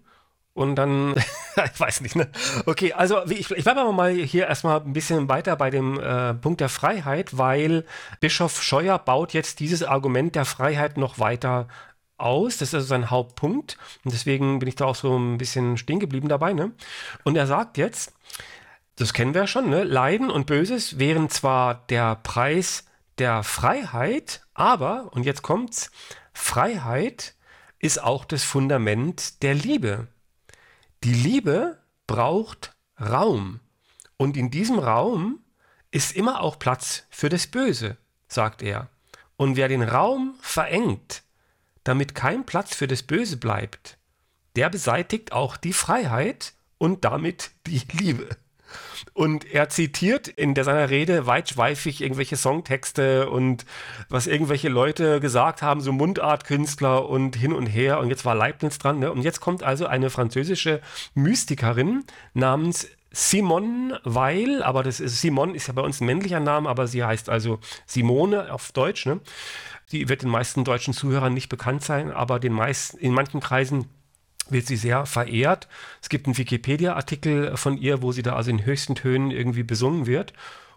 [0.55, 1.15] und dann,
[1.75, 2.29] ich weiß nicht, ne?
[2.65, 6.35] Okay, also ich, ich bleibe aber mal hier erstmal ein bisschen weiter bei dem äh,
[6.35, 7.85] Punkt der Freiheit, weil
[8.21, 11.69] Bischof Scheuer baut jetzt dieses Argument der Freiheit noch weiter
[12.25, 12.59] aus.
[12.59, 13.79] Das ist also sein Hauptpunkt.
[14.05, 16.53] Und deswegen bin ich da auch so ein bisschen stehen geblieben dabei.
[16.53, 16.73] Ne?
[17.23, 18.13] Und er sagt jetzt,
[18.97, 19.83] das kennen wir ja schon, ne?
[19.83, 22.85] Leiden und Böses wären zwar der Preis
[23.19, 25.91] der Freiheit, aber, und jetzt kommt's,
[26.33, 27.35] Freiheit
[27.79, 30.07] ist auch das Fundament der Liebe.
[31.03, 33.61] Die Liebe braucht Raum.
[34.17, 35.41] Und in diesem Raum
[35.91, 37.97] ist immer auch Platz für das Böse,
[38.29, 38.89] sagt er.
[39.37, 41.24] Und wer den Raum verengt,
[41.85, 43.99] damit kein Platz für das Böse bleibt,
[44.57, 48.29] der beseitigt auch die Freiheit und damit die Liebe.
[49.13, 53.65] Und er zitiert in seiner Rede weitschweifig irgendwelche Songtexte und
[54.09, 58.01] was irgendwelche Leute gesagt haben, so Mundartkünstler und hin und her.
[58.01, 58.99] Und jetzt war Leibniz dran.
[58.99, 59.13] Ne?
[59.13, 60.81] Und jetzt kommt also eine französische
[61.15, 66.69] Mystikerin namens Simone Weil, aber das ist Simone ist ja bei uns ein männlicher Name,
[66.69, 69.07] aber sie heißt also Simone auf Deutsch.
[69.07, 69.21] Ne?
[69.95, 73.85] Die wird den meisten deutschen Zuhörern nicht bekannt sein, aber den meisten, in manchen Kreisen
[74.51, 75.69] wird sie sehr verehrt.
[76.03, 80.07] Es gibt einen Wikipedia-Artikel von ihr, wo sie da also in höchsten Tönen irgendwie besungen
[80.07, 80.33] wird.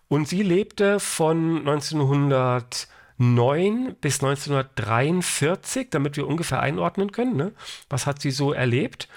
[0.08, 7.54] Und sie lebte von 1909 bis 1943, damit wir ungefähr einordnen können, ne?
[7.90, 9.10] was hat sie so erlebt.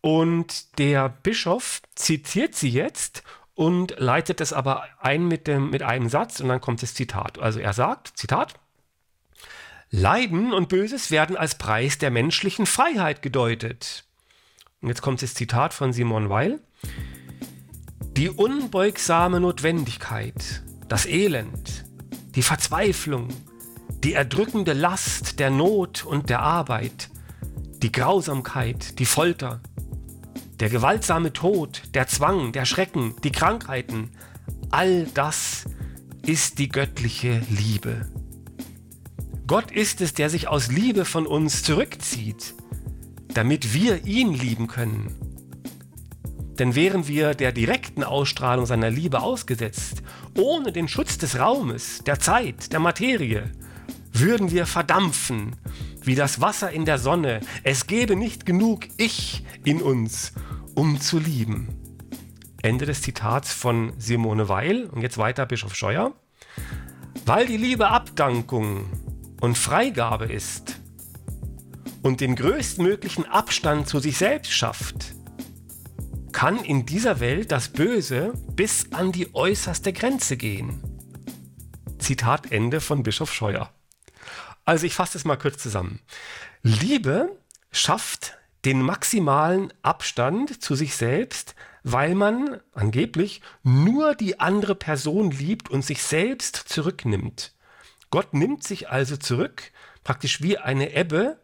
[0.00, 6.08] Und der Bischof zitiert sie jetzt und leitet es aber ein mit, dem, mit einem
[6.08, 7.40] Satz und dann kommt das Zitat.
[7.40, 8.54] Also er sagt, Zitat,
[9.92, 14.04] Leiden und Böses werden als Preis der menschlichen Freiheit gedeutet.
[14.80, 16.60] Und jetzt kommt das Zitat von Simon Weil.
[18.16, 21.84] Die unbeugsame Notwendigkeit, das Elend,
[22.36, 23.28] die Verzweiflung,
[24.04, 27.10] die erdrückende Last der Not und der Arbeit,
[27.82, 29.60] die Grausamkeit, die Folter,
[30.60, 34.12] der gewaltsame Tod, der Zwang, der Schrecken, die Krankheiten,
[34.70, 35.64] all das
[36.22, 38.06] ist die göttliche Liebe.
[39.50, 42.54] Gott ist es, der sich aus Liebe von uns zurückzieht,
[43.34, 45.12] damit wir ihn lieben können.
[46.60, 50.04] Denn wären wir der direkten Ausstrahlung seiner Liebe ausgesetzt,
[50.38, 53.50] ohne den Schutz des Raumes, der Zeit, der Materie,
[54.12, 55.56] würden wir verdampfen
[56.04, 57.40] wie das Wasser in der Sonne.
[57.64, 60.32] Es gäbe nicht genug Ich in uns,
[60.76, 61.74] um zu lieben.
[62.62, 66.12] Ende des Zitats von Simone Weil und jetzt weiter Bischof Scheuer.
[67.26, 68.84] Weil die Liebe Abdankung
[69.40, 70.80] und Freigabe ist
[72.02, 75.14] und den größtmöglichen Abstand zu sich selbst schafft,
[76.32, 80.82] kann in dieser Welt das Böse bis an die äußerste Grenze gehen.
[81.98, 83.70] Zitat Ende von Bischof Scheuer.
[84.64, 86.00] Also ich fasse es mal kurz zusammen.
[86.62, 87.36] Liebe
[87.72, 95.70] schafft den maximalen Abstand zu sich selbst, weil man angeblich nur die andere Person liebt
[95.70, 97.54] und sich selbst zurücknimmt.
[98.10, 99.72] Gott nimmt sich also zurück,
[100.04, 101.38] praktisch wie eine Ebbe,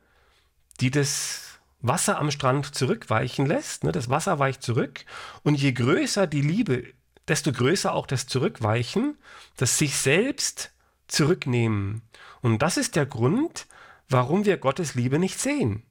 [0.80, 3.84] die das Wasser am Strand zurückweichen lässt.
[3.84, 3.92] Ne?
[3.92, 5.04] Das Wasser weicht zurück
[5.42, 6.92] und je größer die Liebe,
[7.28, 9.16] desto größer auch das Zurückweichen,
[9.56, 10.72] das sich selbst
[11.08, 12.02] zurücknehmen.
[12.42, 13.66] Und das ist der Grund,
[14.08, 15.82] warum wir Gottes Liebe nicht sehen,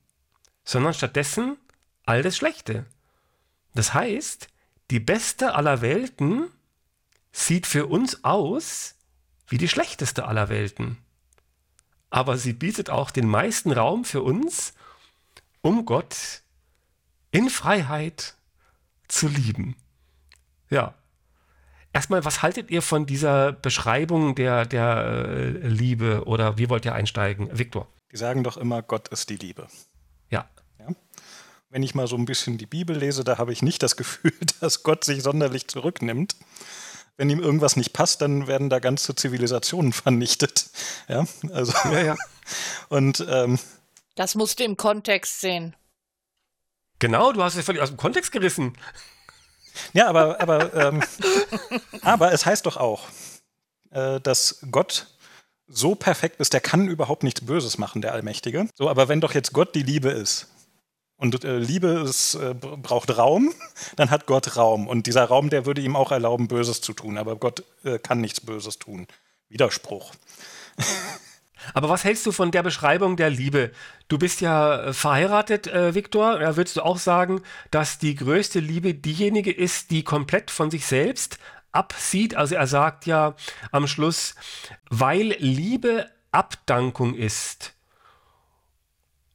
[0.64, 1.58] sondern stattdessen
[2.06, 2.86] all das Schlechte.
[3.74, 4.48] Das heißt,
[4.92, 6.50] die beste aller Welten
[7.32, 8.95] sieht für uns aus
[9.48, 10.98] wie die schlechteste aller Welten.
[12.10, 14.74] Aber sie bietet auch den meisten Raum für uns,
[15.62, 16.44] um Gott
[17.32, 18.36] in Freiheit
[19.08, 19.76] zu lieben.
[20.70, 20.94] Ja.
[21.94, 26.94] Erstmal, was haltet ihr von dieser Beschreibung der, der äh, Liebe oder wie wollt ihr
[26.94, 27.58] einsteigen?
[27.58, 27.88] Viktor.
[28.12, 29.68] Die sagen doch immer, Gott ist die Liebe.
[30.30, 30.50] Ja.
[30.80, 30.88] ja.
[31.70, 34.34] Wenn ich mal so ein bisschen die Bibel lese, da habe ich nicht das Gefühl,
[34.60, 36.36] dass Gott sich sonderlich zurücknimmt.
[37.18, 40.70] Wenn ihm irgendwas nicht passt, dann werden da ganze Zivilisationen vernichtet.
[41.08, 41.74] Ja, also.
[41.86, 42.16] Ja, ja.
[42.90, 43.60] Und ähm,
[44.16, 45.76] das musst du im Kontext sehen.
[47.00, 48.78] Genau, du hast es völlig aus dem Kontext gerissen.
[49.92, 51.04] Ja, aber, aber, ähm,
[52.02, 53.08] aber es heißt doch auch,
[53.92, 55.08] äh, dass Gott
[55.68, 58.70] so perfekt ist, der kann überhaupt nichts Böses machen, der Allmächtige.
[58.76, 60.48] So, aber wenn doch jetzt Gott die Liebe ist
[61.18, 63.54] und äh, Liebe ist, äh, braucht Raum,
[63.96, 64.88] dann hat Gott Raum.
[64.88, 67.18] Und dieser Raum, der würde ihm auch erlauben, Böses zu tun.
[67.18, 69.08] Aber Gott äh, kann nichts Böses tun.
[69.50, 70.12] Widerspruch.
[71.74, 73.72] Aber was hältst du von der Beschreibung der Liebe?
[74.08, 76.40] Du bist ja äh, verheiratet, äh, Viktor.
[76.40, 80.86] Da würdest du auch sagen, dass die größte Liebe diejenige ist, die komplett von sich
[80.86, 81.40] selbst
[81.72, 82.36] absieht.
[82.36, 83.36] Also er sagt ja
[83.72, 84.36] am Schluss,
[84.90, 87.74] weil Liebe Abdankung ist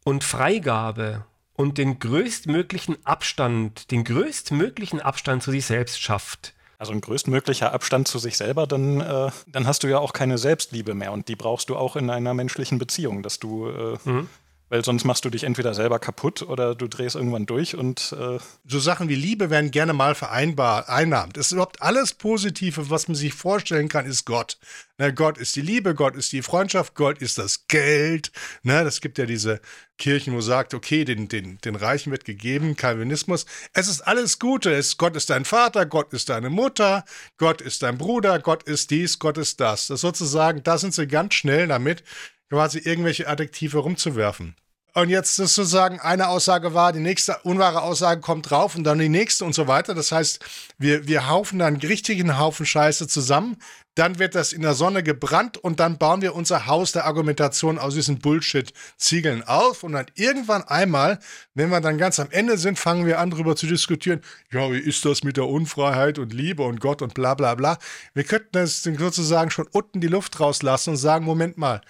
[0.04, 1.24] und Freigabe
[1.60, 8.08] und den größtmöglichen Abstand, den größtmöglichen Abstand zu sich selbst schafft also ein größtmöglicher Abstand
[8.08, 11.36] zu sich selber, dann, äh, dann hast du ja auch keine Selbstliebe mehr und die
[11.36, 14.30] brauchst du auch in einer menschlichen Beziehung, dass du, äh, mhm.
[14.70, 18.38] Weil sonst machst du dich entweder selber kaputt oder du drehst irgendwann durch und äh
[18.66, 21.36] so Sachen wie Liebe werden gerne mal vereinbar, einnahmt.
[21.36, 24.58] Es ist überhaupt alles Positive, was man sich vorstellen kann, ist Gott.
[24.96, 28.30] Ne, Gott ist die Liebe, Gott ist die Freundschaft, Gott ist das Geld.
[28.62, 29.60] Ne, das gibt ja diese
[29.98, 33.46] Kirchen, wo sagt, okay, den, den, den Reichen wird gegeben, Calvinismus.
[33.72, 34.72] Es ist alles Gute.
[34.72, 37.04] Es, Gott ist dein Vater, Gott ist deine Mutter,
[37.38, 39.88] Gott ist dein Bruder, Gott ist dies, Gott ist das.
[39.88, 42.04] Das sozusagen, da sind sie ganz schnell damit,
[42.50, 44.54] quasi irgendwelche Adjektive rumzuwerfen.
[44.94, 49.08] Und jetzt sozusagen eine Aussage war, die nächste unwahre Aussage kommt drauf und dann die
[49.08, 49.94] nächste und so weiter.
[49.94, 50.40] Das heißt,
[50.78, 53.56] wir, wir haufen dann einen richtigen Haufen Scheiße zusammen.
[53.94, 57.78] Dann wird das in der Sonne gebrannt und dann bauen wir unser Haus der Argumentation
[57.78, 59.82] aus diesen Bullshit-Ziegeln auf.
[59.82, 61.18] Und dann irgendwann einmal,
[61.54, 64.22] wenn wir dann ganz am Ende sind, fangen wir an, darüber zu diskutieren.
[64.52, 67.78] Ja, wie ist das mit der Unfreiheit und Liebe und Gott und bla bla bla.
[68.14, 71.80] Wir könnten das sozusagen schon unten die Luft rauslassen und sagen, Moment mal,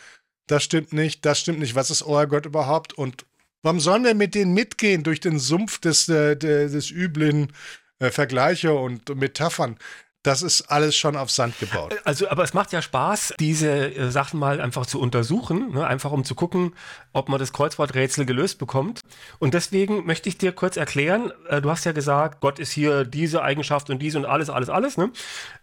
[0.51, 2.93] das stimmt nicht, das stimmt nicht, was ist euer Gott überhaupt?
[2.93, 3.25] Und
[3.63, 7.53] warum sollen wir mit denen mitgehen durch den Sumpf des, äh, des üblen
[7.99, 9.77] äh, Vergleiche und Metaphern?
[10.23, 11.97] Das ist alles schon auf Sand gebaut.
[12.05, 15.87] Also, aber es macht ja Spaß, diese äh, Sachen mal einfach zu untersuchen, ne?
[15.87, 16.75] einfach um zu gucken,
[17.15, 19.01] ob man das Kreuzworträtsel gelöst bekommt.
[19.39, 23.05] Und deswegen möchte ich dir kurz erklären, äh, du hast ja gesagt, Gott ist hier
[23.05, 25.11] diese Eigenschaft und diese und alles, alles, alles, ne?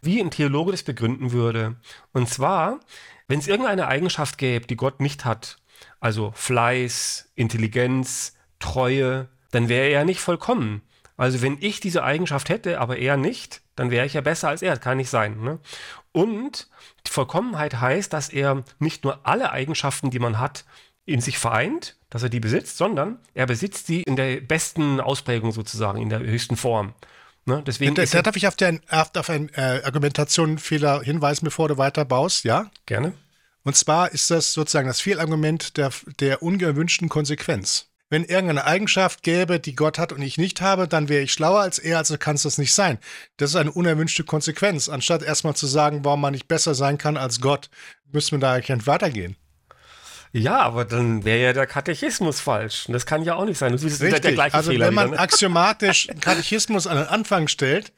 [0.01, 1.75] wie ein Theologe das begründen würde.
[2.13, 2.79] Und zwar,
[3.27, 5.57] wenn es irgendeine Eigenschaft gäbe, die Gott nicht hat,
[5.99, 10.81] also Fleiß, Intelligenz, Treue, dann wäre er ja nicht vollkommen.
[11.17, 14.61] Also wenn ich diese Eigenschaft hätte, aber er nicht, dann wäre ich ja besser als
[14.61, 14.77] er.
[14.77, 15.41] Kann nicht sein.
[15.41, 15.59] Ne?
[16.11, 16.69] Und
[17.07, 20.65] Vollkommenheit heißt, dass er nicht nur alle Eigenschaften, die man hat,
[21.05, 25.51] in sich vereint, dass er die besitzt, sondern er besitzt sie in der besten Ausprägung
[25.51, 26.93] sozusagen, in der höchsten Form.
[27.47, 27.63] Ne?
[27.65, 32.03] Deswegen da, da darf ich auf, den, auf einen äh, Argumentationenfehler hinweisen, bevor du weiter
[32.03, 32.69] baust, ja?
[32.85, 33.13] Gerne.
[33.63, 37.87] Und zwar ist das sozusagen das Fehlargument der, der ungewünschten Konsequenz.
[38.09, 41.61] Wenn irgendeine Eigenschaft gäbe, die Gott hat und ich nicht habe, dann wäre ich schlauer
[41.61, 42.99] als er, also kann es das nicht sein.
[43.37, 44.89] Das ist eine unerwünschte Konsequenz.
[44.89, 47.69] Anstatt erstmal zu sagen, warum man nicht besser sein kann als Gott,
[48.11, 49.37] müssen wir da eigentlich weitergehen.
[50.37, 52.87] Ja, aber dann wäre ja der Katechismus falsch.
[52.87, 53.71] Und das kann ja auch nicht sein.
[53.71, 54.21] Das ist Richtig.
[54.21, 55.23] der gleiche also Fehler wenn man wieder, ne?
[55.23, 57.93] axiomatisch einen Katechismus an den Anfang stellt,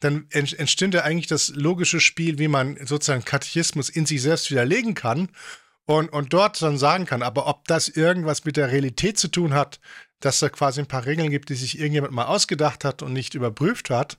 [0.00, 5.30] dann entstünde eigentlich das logische Spiel, wie man sozusagen Katechismus in sich selbst widerlegen kann
[5.86, 7.22] und, und dort dann sagen kann.
[7.22, 9.80] Aber ob das irgendwas mit der Realität zu tun hat,
[10.20, 13.34] dass da quasi ein paar Regeln gibt, die sich irgendjemand mal ausgedacht hat und nicht
[13.34, 14.18] überprüft hat,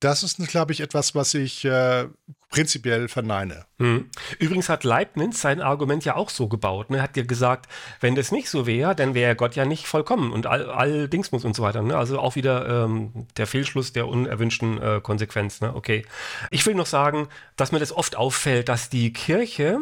[0.00, 2.06] das ist, glaube ich, etwas, was ich äh,
[2.50, 3.64] prinzipiell verneine.
[3.78, 4.10] Hm.
[4.38, 6.90] Übrigens hat Leibniz sein Argument ja auch so gebaut.
[6.90, 6.98] Ne?
[6.98, 7.66] Er hat ja gesagt,
[8.00, 11.44] wenn das nicht so wäre, dann wäre Gott ja nicht vollkommen und all, all Dingsmus
[11.44, 11.82] und so weiter.
[11.82, 11.96] Ne?
[11.96, 15.60] Also auch wieder ähm, der Fehlschluss der unerwünschten äh, Konsequenz.
[15.60, 15.74] Ne?
[15.74, 16.04] Okay.
[16.50, 19.80] Ich will noch sagen, dass mir das oft auffällt, dass die Kirche,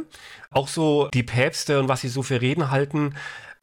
[0.50, 3.14] auch so die Päpste und was sie so für Reden halten,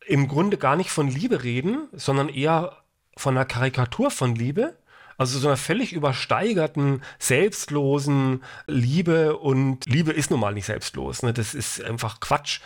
[0.06, 2.78] im Grunde gar nicht von Liebe reden, sondern eher
[3.16, 4.76] von einer Karikatur von Liebe
[5.22, 11.22] also so einer völlig übersteigerten, selbstlosen Liebe und Liebe ist nun mal nicht selbstlos.
[11.22, 11.32] Ne?
[11.32, 12.60] Das ist einfach Quatsch.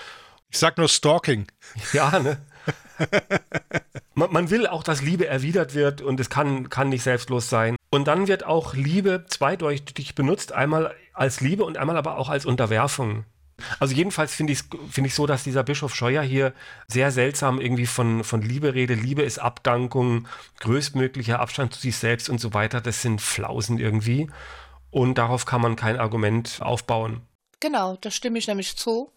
[0.50, 1.48] Ich sag nur Stalking.
[1.92, 2.38] Ja, ne?
[4.14, 7.76] man, man, will auch, dass Liebe erwidert wird und es kann, kann nicht selbstlos sein.
[7.90, 12.46] Und dann wird auch Liebe zweideutig benutzt, einmal als Liebe und einmal aber auch als
[12.46, 13.26] Unterwerfung.
[13.80, 16.54] Also jedenfalls finde ich es find so, dass dieser Bischof Scheuer hier
[16.88, 19.02] sehr seltsam irgendwie von, von Liebe redet.
[19.02, 20.28] Liebe ist Abdankung,
[20.60, 22.82] größtmöglicher Abstand zu sich selbst und so weiter.
[22.82, 24.30] Das sind Flausen irgendwie.
[24.92, 27.22] Und darauf kann man kein Argument aufbauen.
[27.60, 29.12] Genau, da stimme ich nämlich zu,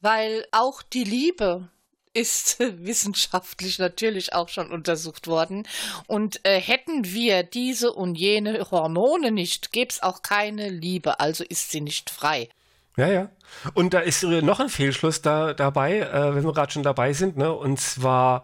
[0.00, 1.68] weil auch die Liebe
[2.12, 5.66] ist wissenschaftlich natürlich auch schon untersucht worden.
[6.06, 11.44] Und äh, hätten wir diese und jene Hormone nicht, gäbe es auch keine Liebe, also
[11.44, 12.48] ist sie nicht frei.
[12.98, 13.28] Ja, ja.
[13.74, 17.12] Und da ist äh, noch ein Fehlschluss da, dabei, äh, wenn wir gerade schon dabei
[17.12, 17.52] sind, ne?
[17.52, 18.42] Und zwar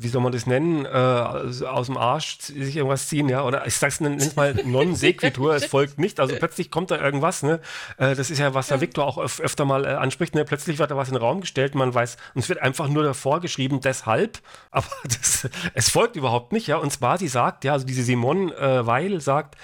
[0.00, 3.74] wie soll man das nennen, äh, aus dem Arsch sich irgendwas ziehen, ja, oder ich
[3.74, 7.60] sag's nenn's mal non sequitur, es folgt nicht, also plötzlich kommt da irgendwas, ne,
[7.96, 10.78] äh, das ist ja, was der Viktor auch öf öfter mal äh, anspricht, ne, plötzlich
[10.78, 13.40] wird da was in den Raum gestellt, man weiß, und es wird einfach nur davor
[13.40, 14.38] geschrieben, deshalb,
[14.70, 18.54] aber das, es folgt überhaupt nicht, ja, und zwar, sie sagt, ja, also diese Simone
[18.54, 19.56] äh, Weil sagt,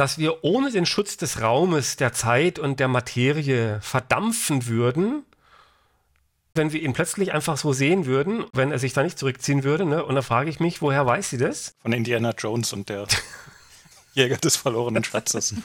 [0.00, 5.26] dass wir ohne den Schutz des Raumes, der Zeit und der Materie verdampfen würden,
[6.54, 9.84] wenn wir ihn plötzlich einfach so sehen würden, wenn er sich da nicht zurückziehen würde.
[9.84, 10.02] Ne?
[10.02, 11.74] Und da frage ich mich, woher weiß sie das?
[11.82, 13.06] Von Indiana Jones und der
[14.14, 15.54] Jäger des verlorenen Schatzes.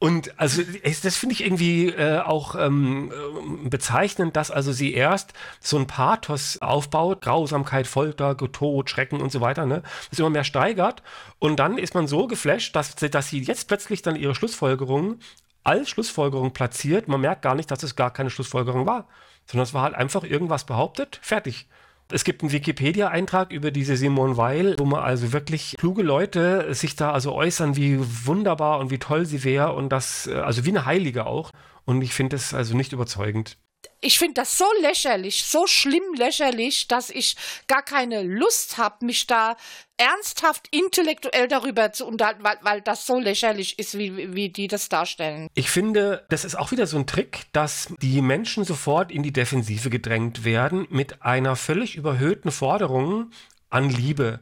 [0.00, 5.32] Und also das finde ich irgendwie äh, auch ähm, äh, bezeichnend, dass also sie erst
[5.60, 9.82] so ein Pathos aufbaut, Grausamkeit, Folter, Tod, Schrecken und so weiter, ne?
[10.10, 11.02] Das immer mehr steigert.
[11.40, 15.20] Und dann ist man so geflasht, dass, dass sie jetzt plötzlich dann ihre Schlussfolgerungen
[15.64, 17.08] als Schlussfolgerung platziert.
[17.08, 19.08] Man merkt gar nicht, dass es gar keine Schlussfolgerung war,
[19.46, 21.66] sondern es war halt einfach irgendwas behauptet, fertig.
[22.10, 26.96] Es gibt einen Wikipedia-Eintrag über diese Simone Weil, wo man also wirklich kluge Leute sich
[26.96, 30.70] da also äußern, wie wunderbar und wie toll sie wäre und das, äh, also wie
[30.70, 31.52] eine Heilige auch.
[31.84, 33.58] Und ich finde es also nicht überzeugend
[34.00, 37.36] ich finde das so lächerlich, so schlimm lächerlich, dass ich
[37.66, 39.56] gar keine Lust habe, mich da
[39.96, 44.88] ernsthaft intellektuell darüber zu unterhalten, weil, weil das so lächerlich ist, wie, wie die das
[44.88, 45.48] darstellen.
[45.54, 49.32] Ich finde, das ist auch wieder so ein Trick, dass die Menschen sofort in die
[49.32, 53.32] Defensive gedrängt werden mit einer völlig überhöhten Forderung
[53.70, 54.40] an Liebe.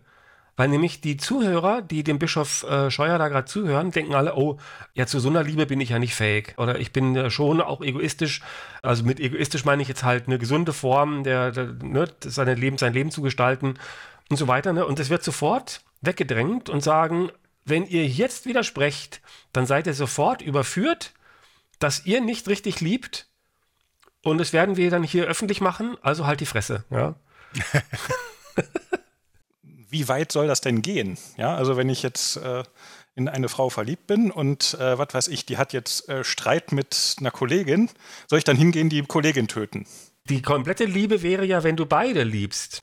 [0.56, 4.58] Weil nämlich die Zuhörer, die dem Bischof äh, Scheuer da gerade zuhören, denken alle, oh,
[4.94, 6.54] ja, zu so einer Liebe bin ich ja nicht fähig.
[6.56, 8.40] Oder ich bin äh, schon auch egoistisch.
[8.80, 12.78] Also mit egoistisch meine ich jetzt halt eine gesunde Form, der, der ne, seine Leben,
[12.78, 13.74] sein Leben zu gestalten
[14.30, 14.72] und so weiter.
[14.72, 14.86] Ne?
[14.86, 17.30] Und es wird sofort weggedrängt und sagen,
[17.66, 19.20] wenn ihr jetzt widersprecht,
[19.52, 21.12] dann seid ihr sofort überführt,
[21.78, 23.28] dass ihr nicht richtig liebt.
[24.22, 26.84] Und das werden wir dann hier öffentlich machen, also halt die Fresse.
[26.90, 27.14] Ja.
[29.88, 31.18] wie weit soll das denn gehen?
[31.36, 32.62] Ja, also wenn ich jetzt äh,
[33.14, 36.72] in eine Frau verliebt bin und äh, was weiß ich, die hat jetzt äh, Streit
[36.72, 37.88] mit einer Kollegin,
[38.28, 39.86] soll ich dann hingehen, die Kollegin töten?
[40.28, 42.82] Die komplette Liebe wäre ja, wenn du beide liebst.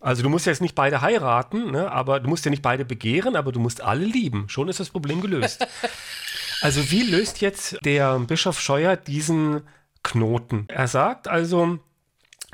[0.00, 3.36] Also du musst jetzt nicht beide heiraten, ne, aber du musst ja nicht beide begehren,
[3.36, 4.48] aber du musst alle lieben.
[4.50, 5.66] Schon ist das Problem gelöst.
[6.60, 9.62] also wie löst jetzt der Bischof Scheuer diesen
[10.02, 10.66] Knoten?
[10.68, 11.78] Er sagt also,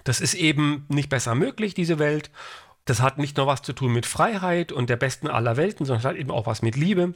[0.05, 2.30] das ist eben nicht besser möglich, diese Welt.
[2.91, 6.01] Das hat nicht nur was zu tun mit Freiheit und der besten aller Welten, sondern
[6.01, 7.14] es hat eben auch was mit Liebe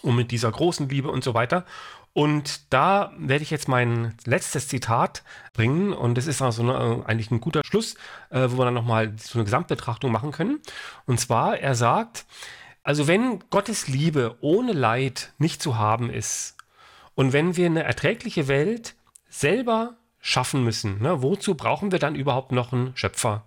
[0.00, 1.66] und mit dieser großen Liebe und so weiter.
[2.14, 5.22] Und da werde ich jetzt mein letztes Zitat
[5.52, 7.96] bringen und das ist also eine, eigentlich ein guter Schluss,
[8.30, 10.60] äh, wo wir dann nochmal so eine Gesamtbetrachtung machen können.
[11.04, 12.24] Und zwar, er sagt,
[12.82, 16.56] also wenn Gottes Liebe ohne Leid nicht zu haben ist
[17.14, 18.94] und wenn wir eine erträgliche Welt
[19.28, 23.44] selber schaffen müssen, ne, wozu brauchen wir dann überhaupt noch einen Schöpfer?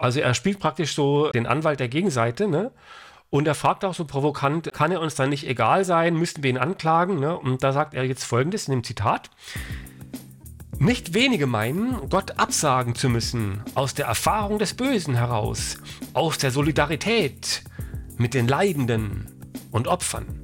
[0.00, 2.70] Also er spielt praktisch so den Anwalt der Gegenseite, ne?
[3.30, 6.50] Und er fragt auch so provokant, kann er uns dann nicht egal sein, müssten wir
[6.50, 7.20] ihn anklagen?
[7.20, 7.38] Ne?
[7.38, 9.28] Und da sagt er jetzt folgendes in dem Zitat.
[10.78, 15.76] Nicht wenige meinen, Gott absagen zu müssen, aus der Erfahrung des Bösen heraus,
[16.14, 17.64] aus der Solidarität
[18.16, 19.26] mit den Leidenden
[19.72, 20.40] und Opfern.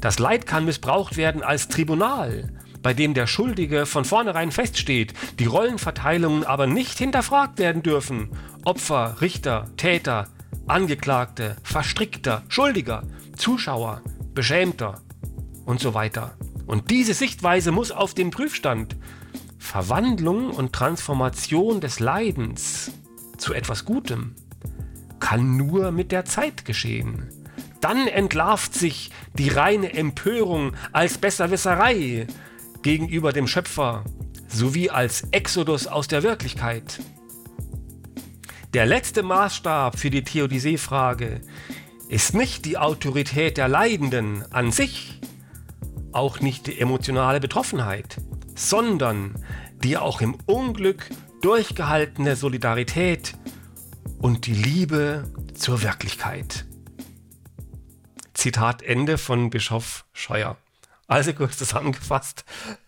[0.00, 2.52] Das Leid kann missbraucht werden als Tribunal,
[2.82, 8.30] bei dem der Schuldige von vornherein feststeht, die Rollenverteilungen aber nicht hinterfragt werden dürfen.
[8.64, 10.28] Opfer, Richter, Täter,
[10.66, 13.02] Angeklagte, Verstrickter, Schuldiger,
[13.36, 14.02] Zuschauer,
[14.34, 15.00] Beschämter
[15.64, 16.36] und so weiter.
[16.66, 18.96] Und diese Sichtweise muss auf den Prüfstand.
[19.58, 22.92] Verwandlung und Transformation des Leidens
[23.38, 24.34] zu etwas Gutem
[25.20, 27.28] kann nur mit der Zeit geschehen.
[27.80, 32.26] Dann entlarvt sich die reine Empörung als Besserwisserei,
[32.82, 34.04] gegenüber dem Schöpfer
[34.48, 37.00] sowie als Exodus aus der Wirklichkeit.
[38.74, 41.40] Der letzte Maßstab für die Theodizee-Frage
[42.08, 45.20] ist nicht die Autorität der Leidenden an sich,
[46.12, 48.16] auch nicht die emotionale Betroffenheit,
[48.54, 49.44] sondern
[49.82, 51.08] die auch im Unglück
[51.40, 53.34] durchgehaltene Solidarität
[54.18, 55.24] und die Liebe
[55.54, 56.66] zur Wirklichkeit.
[58.34, 60.56] Zitat Ende von Bischof Scheuer.
[61.10, 62.44] Also kurz zusammengefasst.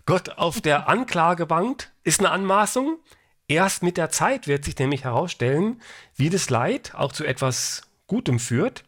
[0.06, 3.00] Gott auf der Anklagebank ist eine Anmaßung.
[3.48, 5.82] Erst mit der Zeit wird sich nämlich herausstellen,
[6.14, 8.84] wie das Leid auch zu etwas Gutem führt.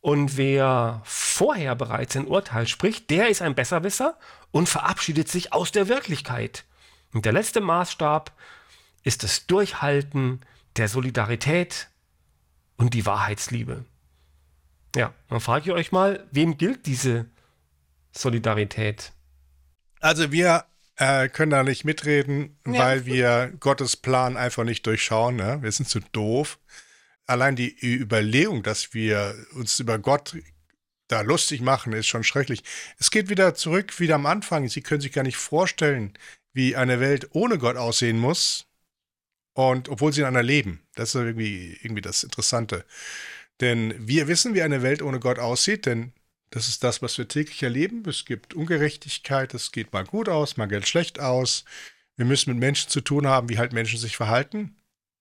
[0.00, 4.18] Und wer vorher bereits ein Urteil spricht, der ist ein Besserwisser
[4.52, 6.64] und verabschiedet sich aus der Wirklichkeit.
[7.12, 8.32] Und der letzte Maßstab
[9.02, 10.40] ist das Durchhalten
[10.76, 11.88] der Solidarität
[12.78, 13.84] und die Wahrheitsliebe.
[14.96, 17.26] Ja, dann frage ich euch mal, wem gilt diese
[18.16, 19.12] Solidarität?
[20.00, 20.64] Also wir
[20.96, 22.78] äh, können da nicht mitreden, Ja.
[22.78, 25.36] weil wir Gottes Plan einfach nicht durchschauen.
[25.36, 25.58] Ne?
[25.62, 26.58] Wir sind zu doof.
[27.26, 30.36] Allein die Überlegung, dass wir uns über Gott
[31.08, 32.62] da lustig machen, ist schon schrecklich.
[32.98, 34.68] Es geht wieder zurück, wieder am Anfang.
[34.68, 36.14] Sie können sich gar nicht vorstellen,
[36.52, 38.66] wie eine Welt ohne Gott aussehen muss.
[39.54, 40.82] Und obwohl sie in einer leben.
[40.94, 42.84] Das ist irgendwie, irgendwie das Interessante.
[43.60, 46.12] Denn wir wissen, wie eine Welt ohne Gott aussieht, denn
[46.50, 48.02] das ist das, was wir täglich erleben.
[48.08, 51.64] Es gibt Ungerechtigkeit, es geht mal gut aus, mal geht schlecht aus.
[52.16, 54.76] Wir müssen mit Menschen zu tun haben, wie halt Menschen sich verhalten.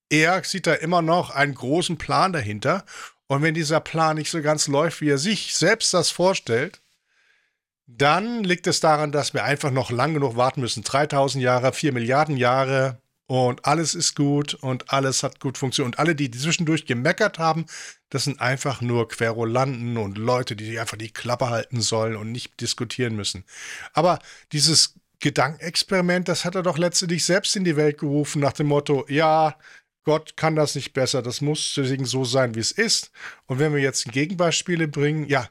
[0.10, 2.86] Er sieht da immer noch einen großen Plan dahinter.
[3.28, 6.82] Und wenn dieser Plan nicht so ganz läuft, wie er sich selbst das vorstellt,
[7.88, 10.84] dann liegt es daran, dass wir einfach noch lang genug warten müssen.
[10.84, 15.96] 3000 Jahre, 4 Milliarden Jahre und alles ist gut und alles hat gut funktioniert.
[15.96, 17.66] Und alle, die zwischendurch gemeckert haben,
[18.10, 22.60] das sind einfach nur Querulanten und Leute, die einfach die Klappe halten sollen und nicht
[22.62, 23.44] diskutieren müssen.
[23.94, 24.20] Aber
[24.52, 29.06] dieses Gedankenexperiment, das hat er doch letztendlich selbst in die Welt gerufen, nach dem Motto,
[29.08, 29.58] ja,
[30.04, 33.12] Gott kann das nicht besser, das muss deswegen so sein, wie es ist.
[33.48, 35.50] Und wenn wir jetzt Gegenbeispiele bringen, ja,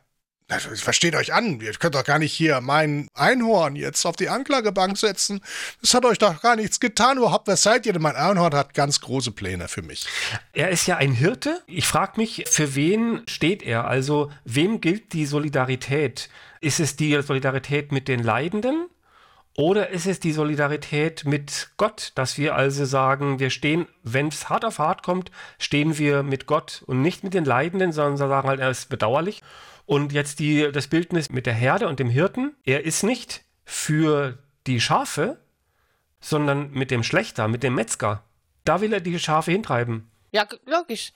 [0.49, 4.99] versteht euch an, ihr könnt doch gar nicht hier mein Einhorn jetzt auf die Anklagebank
[4.99, 5.41] setzen.
[5.81, 7.47] Das hat euch doch gar nichts getan überhaupt.
[7.47, 8.03] Wer seid ihr denn?
[8.03, 10.07] Mein Einhorn hat ganz große Pläne für mich.
[10.53, 11.63] Er ist ja ein Hirte.
[11.67, 13.87] Ich frage mich, für wen steht er?
[13.87, 16.29] Also, wem gilt die Solidarität?
[16.61, 18.89] Ist es die Solidarität mit den Leidenden?
[19.57, 24.49] Oder ist es die Solidarität mit Gott, dass wir also sagen, wir stehen, wenn es
[24.49, 28.49] hart auf hart kommt, stehen wir mit Gott und nicht mit den Leidenden, sondern sagen
[28.49, 29.43] halt, er ist bedauerlich.
[29.87, 34.39] Und jetzt die, das Bildnis mit der Herde und dem Hirten, er ist nicht für
[34.67, 35.39] die Schafe,
[36.21, 38.23] sondern mit dem Schlechter, mit dem Metzger.
[38.65, 40.11] Da will er die Schafe hintreiben.
[40.33, 41.13] Ja, logisch.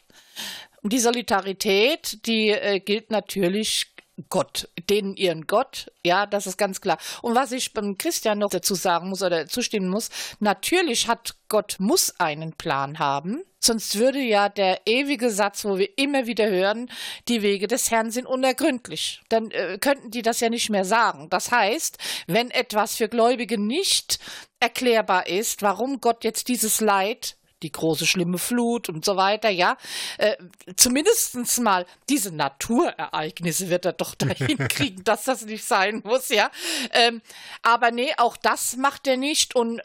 [0.82, 3.86] Und die Solidarität, die äh, gilt natürlich
[4.28, 6.98] Gott, denen ihren Gott, ja, das ist ganz klar.
[7.22, 10.10] Und was ich beim Christian noch dazu sagen muss oder zustimmen muss,
[10.40, 15.96] natürlich hat Gott muss einen Plan haben, sonst würde ja der ewige Satz, wo wir
[15.96, 16.90] immer wieder hören,
[17.28, 19.22] die Wege des Herrn sind unergründlich.
[19.28, 21.28] Dann äh, könnten die das ja nicht mehr sagen.
[21.30, 24.18] Das heißt, wenn etwas für Gläubige nicht
[24.61, 29.76] erklärbar ist, warum Gott jetzt dieses Leid die große schlimme Flut und so weiter, ja.
[30.18, 30.36] Äh,
[30.76, 36.50] zumindestens mal diese Naturereignisse wird er doch dahin kriegen, dass das nicht sein muss, ja.
[36.92, 37.20] Ähm,
[37.62, 39.80] aber nee, auch das macht er nicht und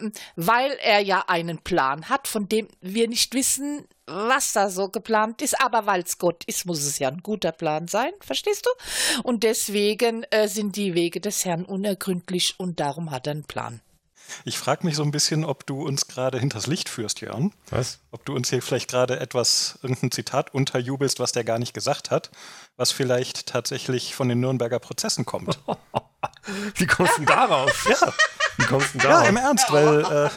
[0.00, 4.88] ähm, weil er ja einen Plan hat, von dem wir nicht wissen, was da so
[4.88, 8.66] geplant ist, aber weil es Gott ist, muss es ja ein guter Plan sein, verstehst
[8.66, 9.22] du?
[9.22, 13.80] Und deswegen äh, sind die Wege des Herrn unergründlich und darum hat er einen Plan.
[14.44, 17.52] Ich frage mich so ein bisschen, ob du uns gerade hinters Licht führst, Jörn.
[17.70, 18.00] Was?
[18.10, 22.10] Ob du uns hier vielleicht gerade etwas, irgendein Zitat unterjubelst, was der gar nicht gesagt
[22.10, 22.30] hat,
[22.76, 25.58] was vielleicht tatsächlich von den Nürnberger Prozessen kommt.
[26.76, 27.86] Wie kommst du denn darauf?
[27.88, 28.12] ja,
[28.56, 29.28] Wie kommst du denn ja, darauf?
[29.28, 30.30] im Ernst, weil, äh,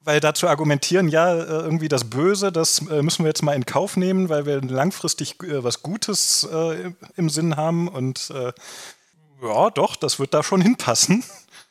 [0.00, 3.66] weil dazu argumentieren, ja, äh, irgendwie das Böse, das äh, müssen wir jetzt mal in
[3.66, 6.44] Kauf nehmen, weil wir langfristig äh, was Gutes
[7.16, 8.32] im- Sinn haben und
[9.42, 11.22] ja, doch, das wird da schon hinpassen.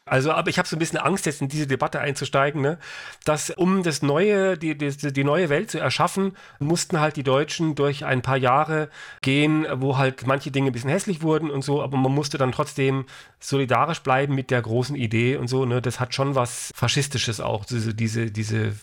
[0.08, 2.78] Also, aber ich habe so ein bisschen Angst, jetzt in diese Debatte einzusteigen, ne?
[3.24, 7.74] dass um das neue, die, die, die neue Welt zu erschaffen, mussten halt die Deutschen
[7.74, 8.90] durch ein paar Jahre
[9.22, 12.52] gehen, wo halt manche Dinge ein bisschen hässlich wurden und so, aber man musste dann
[12.52, 13.06] trotzdem
[13.40, 15.66] solidarisch bleiben mit der großen Idee und so.
[15.66, 15.82] Ne?
[15.82, 18.76] Das hat schon was Faschistisches auch, diese, diese, diese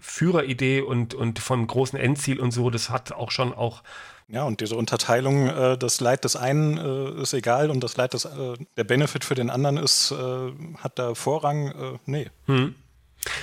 [0.00, 3.84] Führeridee und, und vom großen Endziel und so, das hat auch schon auch
[4.28, 8.14] Ja, und diese Unterteilung, äh, das Leid des einen äh, ist egal und das Leid
[8.14, 11.68] des, äh, der Benefit für den anderen ist, äh, hat da Vorrang.
[11.68, 12.30] Äh, nee.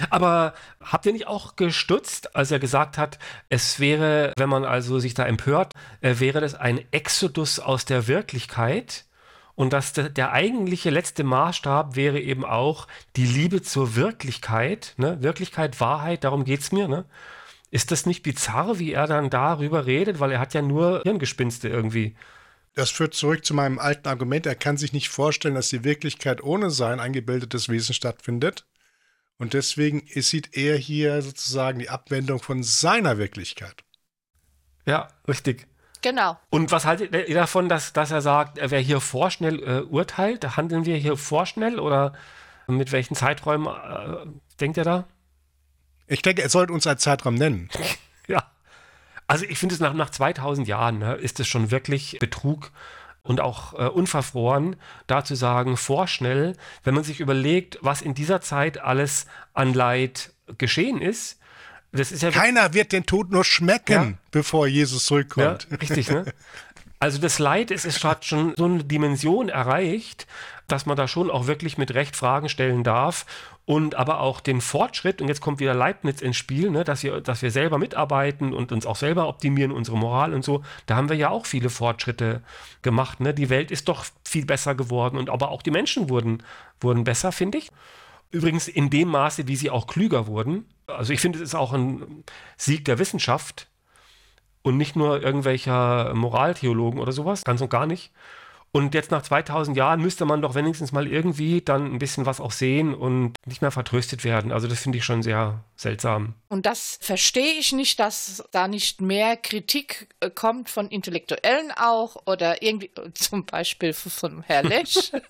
[0.09, 3.19] Aber habt ihr nicht auch gestutzt, als er gesagt hat,
[3.49, 8.07] es wäre, wenn man also sich da empört, äh, wäre das ein Exodus aus der
[8.07, 9.05] Wirklichkeit?
[9.53, 15.21] Und dass der, der eigentliche letzte Maßstab wäre eben auch die Liebe zur Wirklichkeit, ne?
[15.21, 17.05] Wirklichkeit, Wahrheit, darum geht's mir, ne?
[17.71, 20.19] Ist das nicht bizarr, wie er dann darüber redet?
[20.19, 22.15] Weil er hat ja nur Hirngespinste irgendwie.
[22.75, 24.45] Das führt zurück zu meinem alten Argument.
[24.45, 28.65] Er kann sich nicht vorstellen, dass die Wirklichkeit ohne sein eingebildetes Wesen stattfindet.
[29.37, 33.83] Und deswegen sieht er hier sozusagen die Abwendung von seiner Wirklichkeit.
[34.85, 35.67] Ja, richtig.
[36.01, 36.37] Genau.
[36.49, 40.57] Und was haltet ihr davon, dass, dass er sagt, wer hier vorschnell äh, urteilt?
[40.57, 42.13] Handeln wir hier vorschnell oder
[42.67, 44.25] mit welchen Zeiträumen äh,
[44.59, 45.07] denkt er da?
[46.11, 47.69] Ich denke, er sollte uns einen Zeitraum nennen.
[48.27, 48.43] Ja.
[49.27, 52.71] Also ich finde es nach, nach 2000 Jahren ne, ist es schon wirklich Betrug
[53.23, 54.75] und auch äh, unverfroren,
[55.07, 60.31] da zu sagen, vorschnell, wenn man sich überlegt, was in dieser Zeit alles an Leid
[60.57, 61.39] geschehen ist.
[61.91, 64.13] Das ist ja Keiner wird den Tod nur schmecken, Ja.
[64.31, 65.67] bevor Jesus zurückkommt.
[65.69, 66.25] Ja, richtig, ne?
[67.01, 70.27] Also das Leid ist, es hat schon so eine Dimension erreicht,
[70.67, 73.25] dass man da schon auch wirklich mit Recht Fragen stellen darf
[73.65, 77.19] und aber auch den Fortschritt, und jetzt kommt wieder Leibniz ins Spiel, ne, dass, wir,
[77.21, 81.09] dass wir selber mitarbeiten und uns auch selber optimieren, unsere Moral und so, da haben
[81.09, 82.43] wir ja auch viele Fortschritte
[82.83, 83.19] gemacht.
[83.19, 83.33] Ne?
[83.33, 86.43] Die Welt ist doch viel besser geworden und aber auch die Menschen wurden,
[86.79, 87.71] wurden besser, finde ich.
[88.29, 90.65] Übrigens in dem Maße, wie sie auch klüger wurden.
[90.85, 92.23] Also ich finde, es ist auch ein
[92.57, 93.70] Sieg der Wissenschaft,
[94.63, 98.11] und nicht nur irgendwelcher Moraltheologen oder sowas, ganz und gar nicht.
[98.73, 102.39] Und jetzt nach 2000 Jahren müsste man doch wenigstens mal irgendwie dann ein bisschen was
[102.39, 104.53] auch sehen und nicht mehr vertröstet werden.
[104.53, 106.35] Also das finde ich schon sehr seltsam.
[106.47, 112.15] Und das verstehe ich nicht, dass da nicht mehr Kritik äh, kommt von Intellektuellen auch
[112.25, 115.11] oder irgendwie äh, zum Beispiel von Herr Lesch.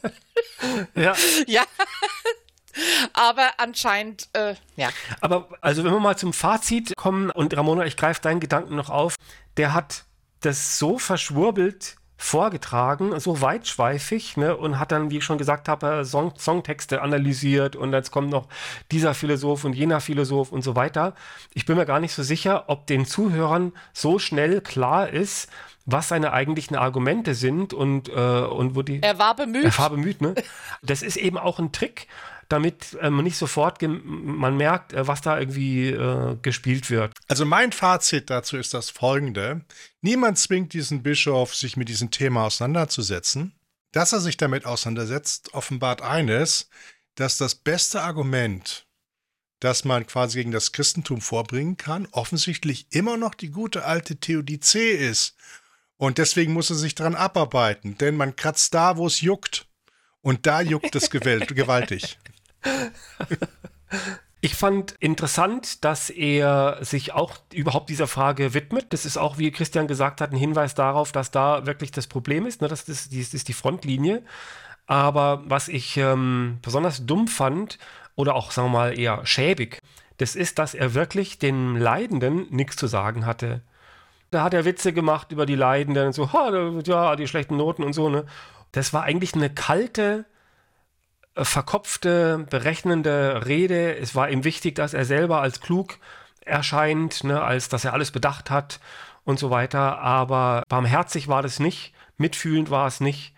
[0.95, 1.15] Ja.
[1.47, 1.63] ja.
[3.13, 4.89] Aber anscheinend, äh, ja.
[5.19, 8.89] Aber also wenn wir mal zum Fazit kommen und Ramona, ich greife deinen Gedanken noch
[8.89, 9.15] auf,
[9.57, 10.05] der hat
[10.41, 16.05] das so verschwurbelt vorgetragen, so weitschweifig, ne, und hat dann, wie ich schon gesagt habe,
[16.05, 18.47] Song Songtexte analysiert und jetzt kommt noch
[18.91, 21.15] dieser Philosoph und jener Philosoph und so weiter.
[21.55, 25.49] Ich bin mir gar nicht so sicher, ob den Zuhörern so schnell klar ist,
[25.87, 29.01] was seine eigentlichen Argumente sind und, äh, und wo die.
[29.01, 29.63] Er war bemüht.
[29.63, 30.35] Er war bemüht, ne?
[30.83, 32.07] Das ist eben auch ein Trick,
[32.51, 37.13] damit man nicht sofort man merkt, äh, was da irgendwie äh, gespielt wird.
[37.27, 39.61] Also mein Fazit dazu ist das folgende.
[40.01, 43.53] Niemand zwingt diesen Bischof, sich mit diesem Thema auseinanderzusetzen.
[43.91, 46.69] Dass er sich damit auseinandersetzt, offenbart eines,
[47.15, 48.85] dass das beste Argument,
[49.59, 54.93] das man quasi gegen das Christentum vorbringen kann, offensichtlich immer noch die gute alte Theodizee
[54.93, 55.35] ist.
[55.97, 59.67] Und deswegen muss er sich dran abarbeiten, denn man kratzt da, wo es juckt.
[60.21, 62.17] Und da juckt es gewaltig.
[64.43, 68.91] Ich fand interessant, dass er sich auch überhaupt dieser Frage widmet.
[68.91, 72.47] Das ist auch, wie Christian gesagt hat, ein Hinweis darauf, dass da wirklich das Problem
[72.47, 72.59] ist.
[72.59, 72.67] Ne?
[72.67, 74.23] Das, ist, das ist die Frontlinie.
[74.87, 77.77] Aber was ich ähm, besonders dumm fand,
[78.15, 79.79] oder auch, sagen wir mal, eher schäbig,
[80.17, 83.61] das ist, dass er wirklich den Leidenden nichts zu sagen hatte.
[84.31, 86.51] Da hat er Witze gemacht über die Leidenden und so, ha,
[86.83, 88.25] ja, die schlechten Noten und so, ne?
[88.71, 90.25] Das war eigentlich eine kalte,
[91.35, 93.95] verkopfte, berechnende Rede.
[93.97, 95.97] Es war ihm wichtig, dass er selber als klug
[96.45, 98.79] erscheint, ne, als dass er alles bedacht hat
[99.23, 99.99] und so weiter.
[99.99, 103.33] Aber barmherzig war das nicht, mitfühlend war es nicht.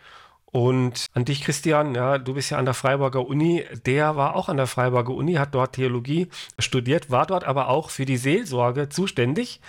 [0.45, 3.65] Und an dich, Christian, ja, du bist ja an der Freiburger Uni.
[3.87, 6.27] Der war auch an der Freiburger Uni, hat dort Theologie
[6.59, 9.61] studiert, war dort aber auch für die Seelsorge zuständig.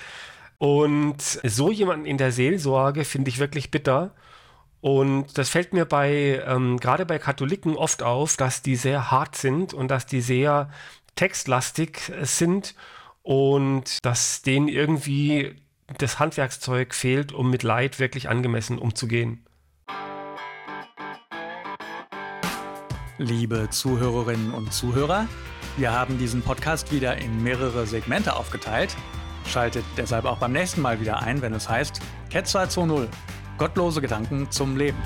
[0.59, 4.13] Und so jemanden in der Seelsorge finde ich wirklich bitter.
[4.85, 9.35] Und das fällt mir bei, ähm, gerade bei Katholiken oft auf, dass die sehr hart
[9.35, 10.69] sind und dass die sehr
[11.17, 12.75] textlastig äh, sind
[13.23, 15.57] und dass denen irgendwie
[15.97, 19.47] das Handwerkszeug fehlt, um mit Leid wirklich angemessen umzugehen.
[23.17, 25.27] Liebe Zuhörerinnen und Zuhörer,
[25.79, 28.95] wir haben diesen Podcast wieder in mehrere Segmente aufgeteilt.
[29.47, 33.09] Schaltet deshalb auch beim nächsten Mal wieder ein, wenn es heißt Ketzer 2.0
[33.59, 34.99] Gottlose Gedanken zum Leben.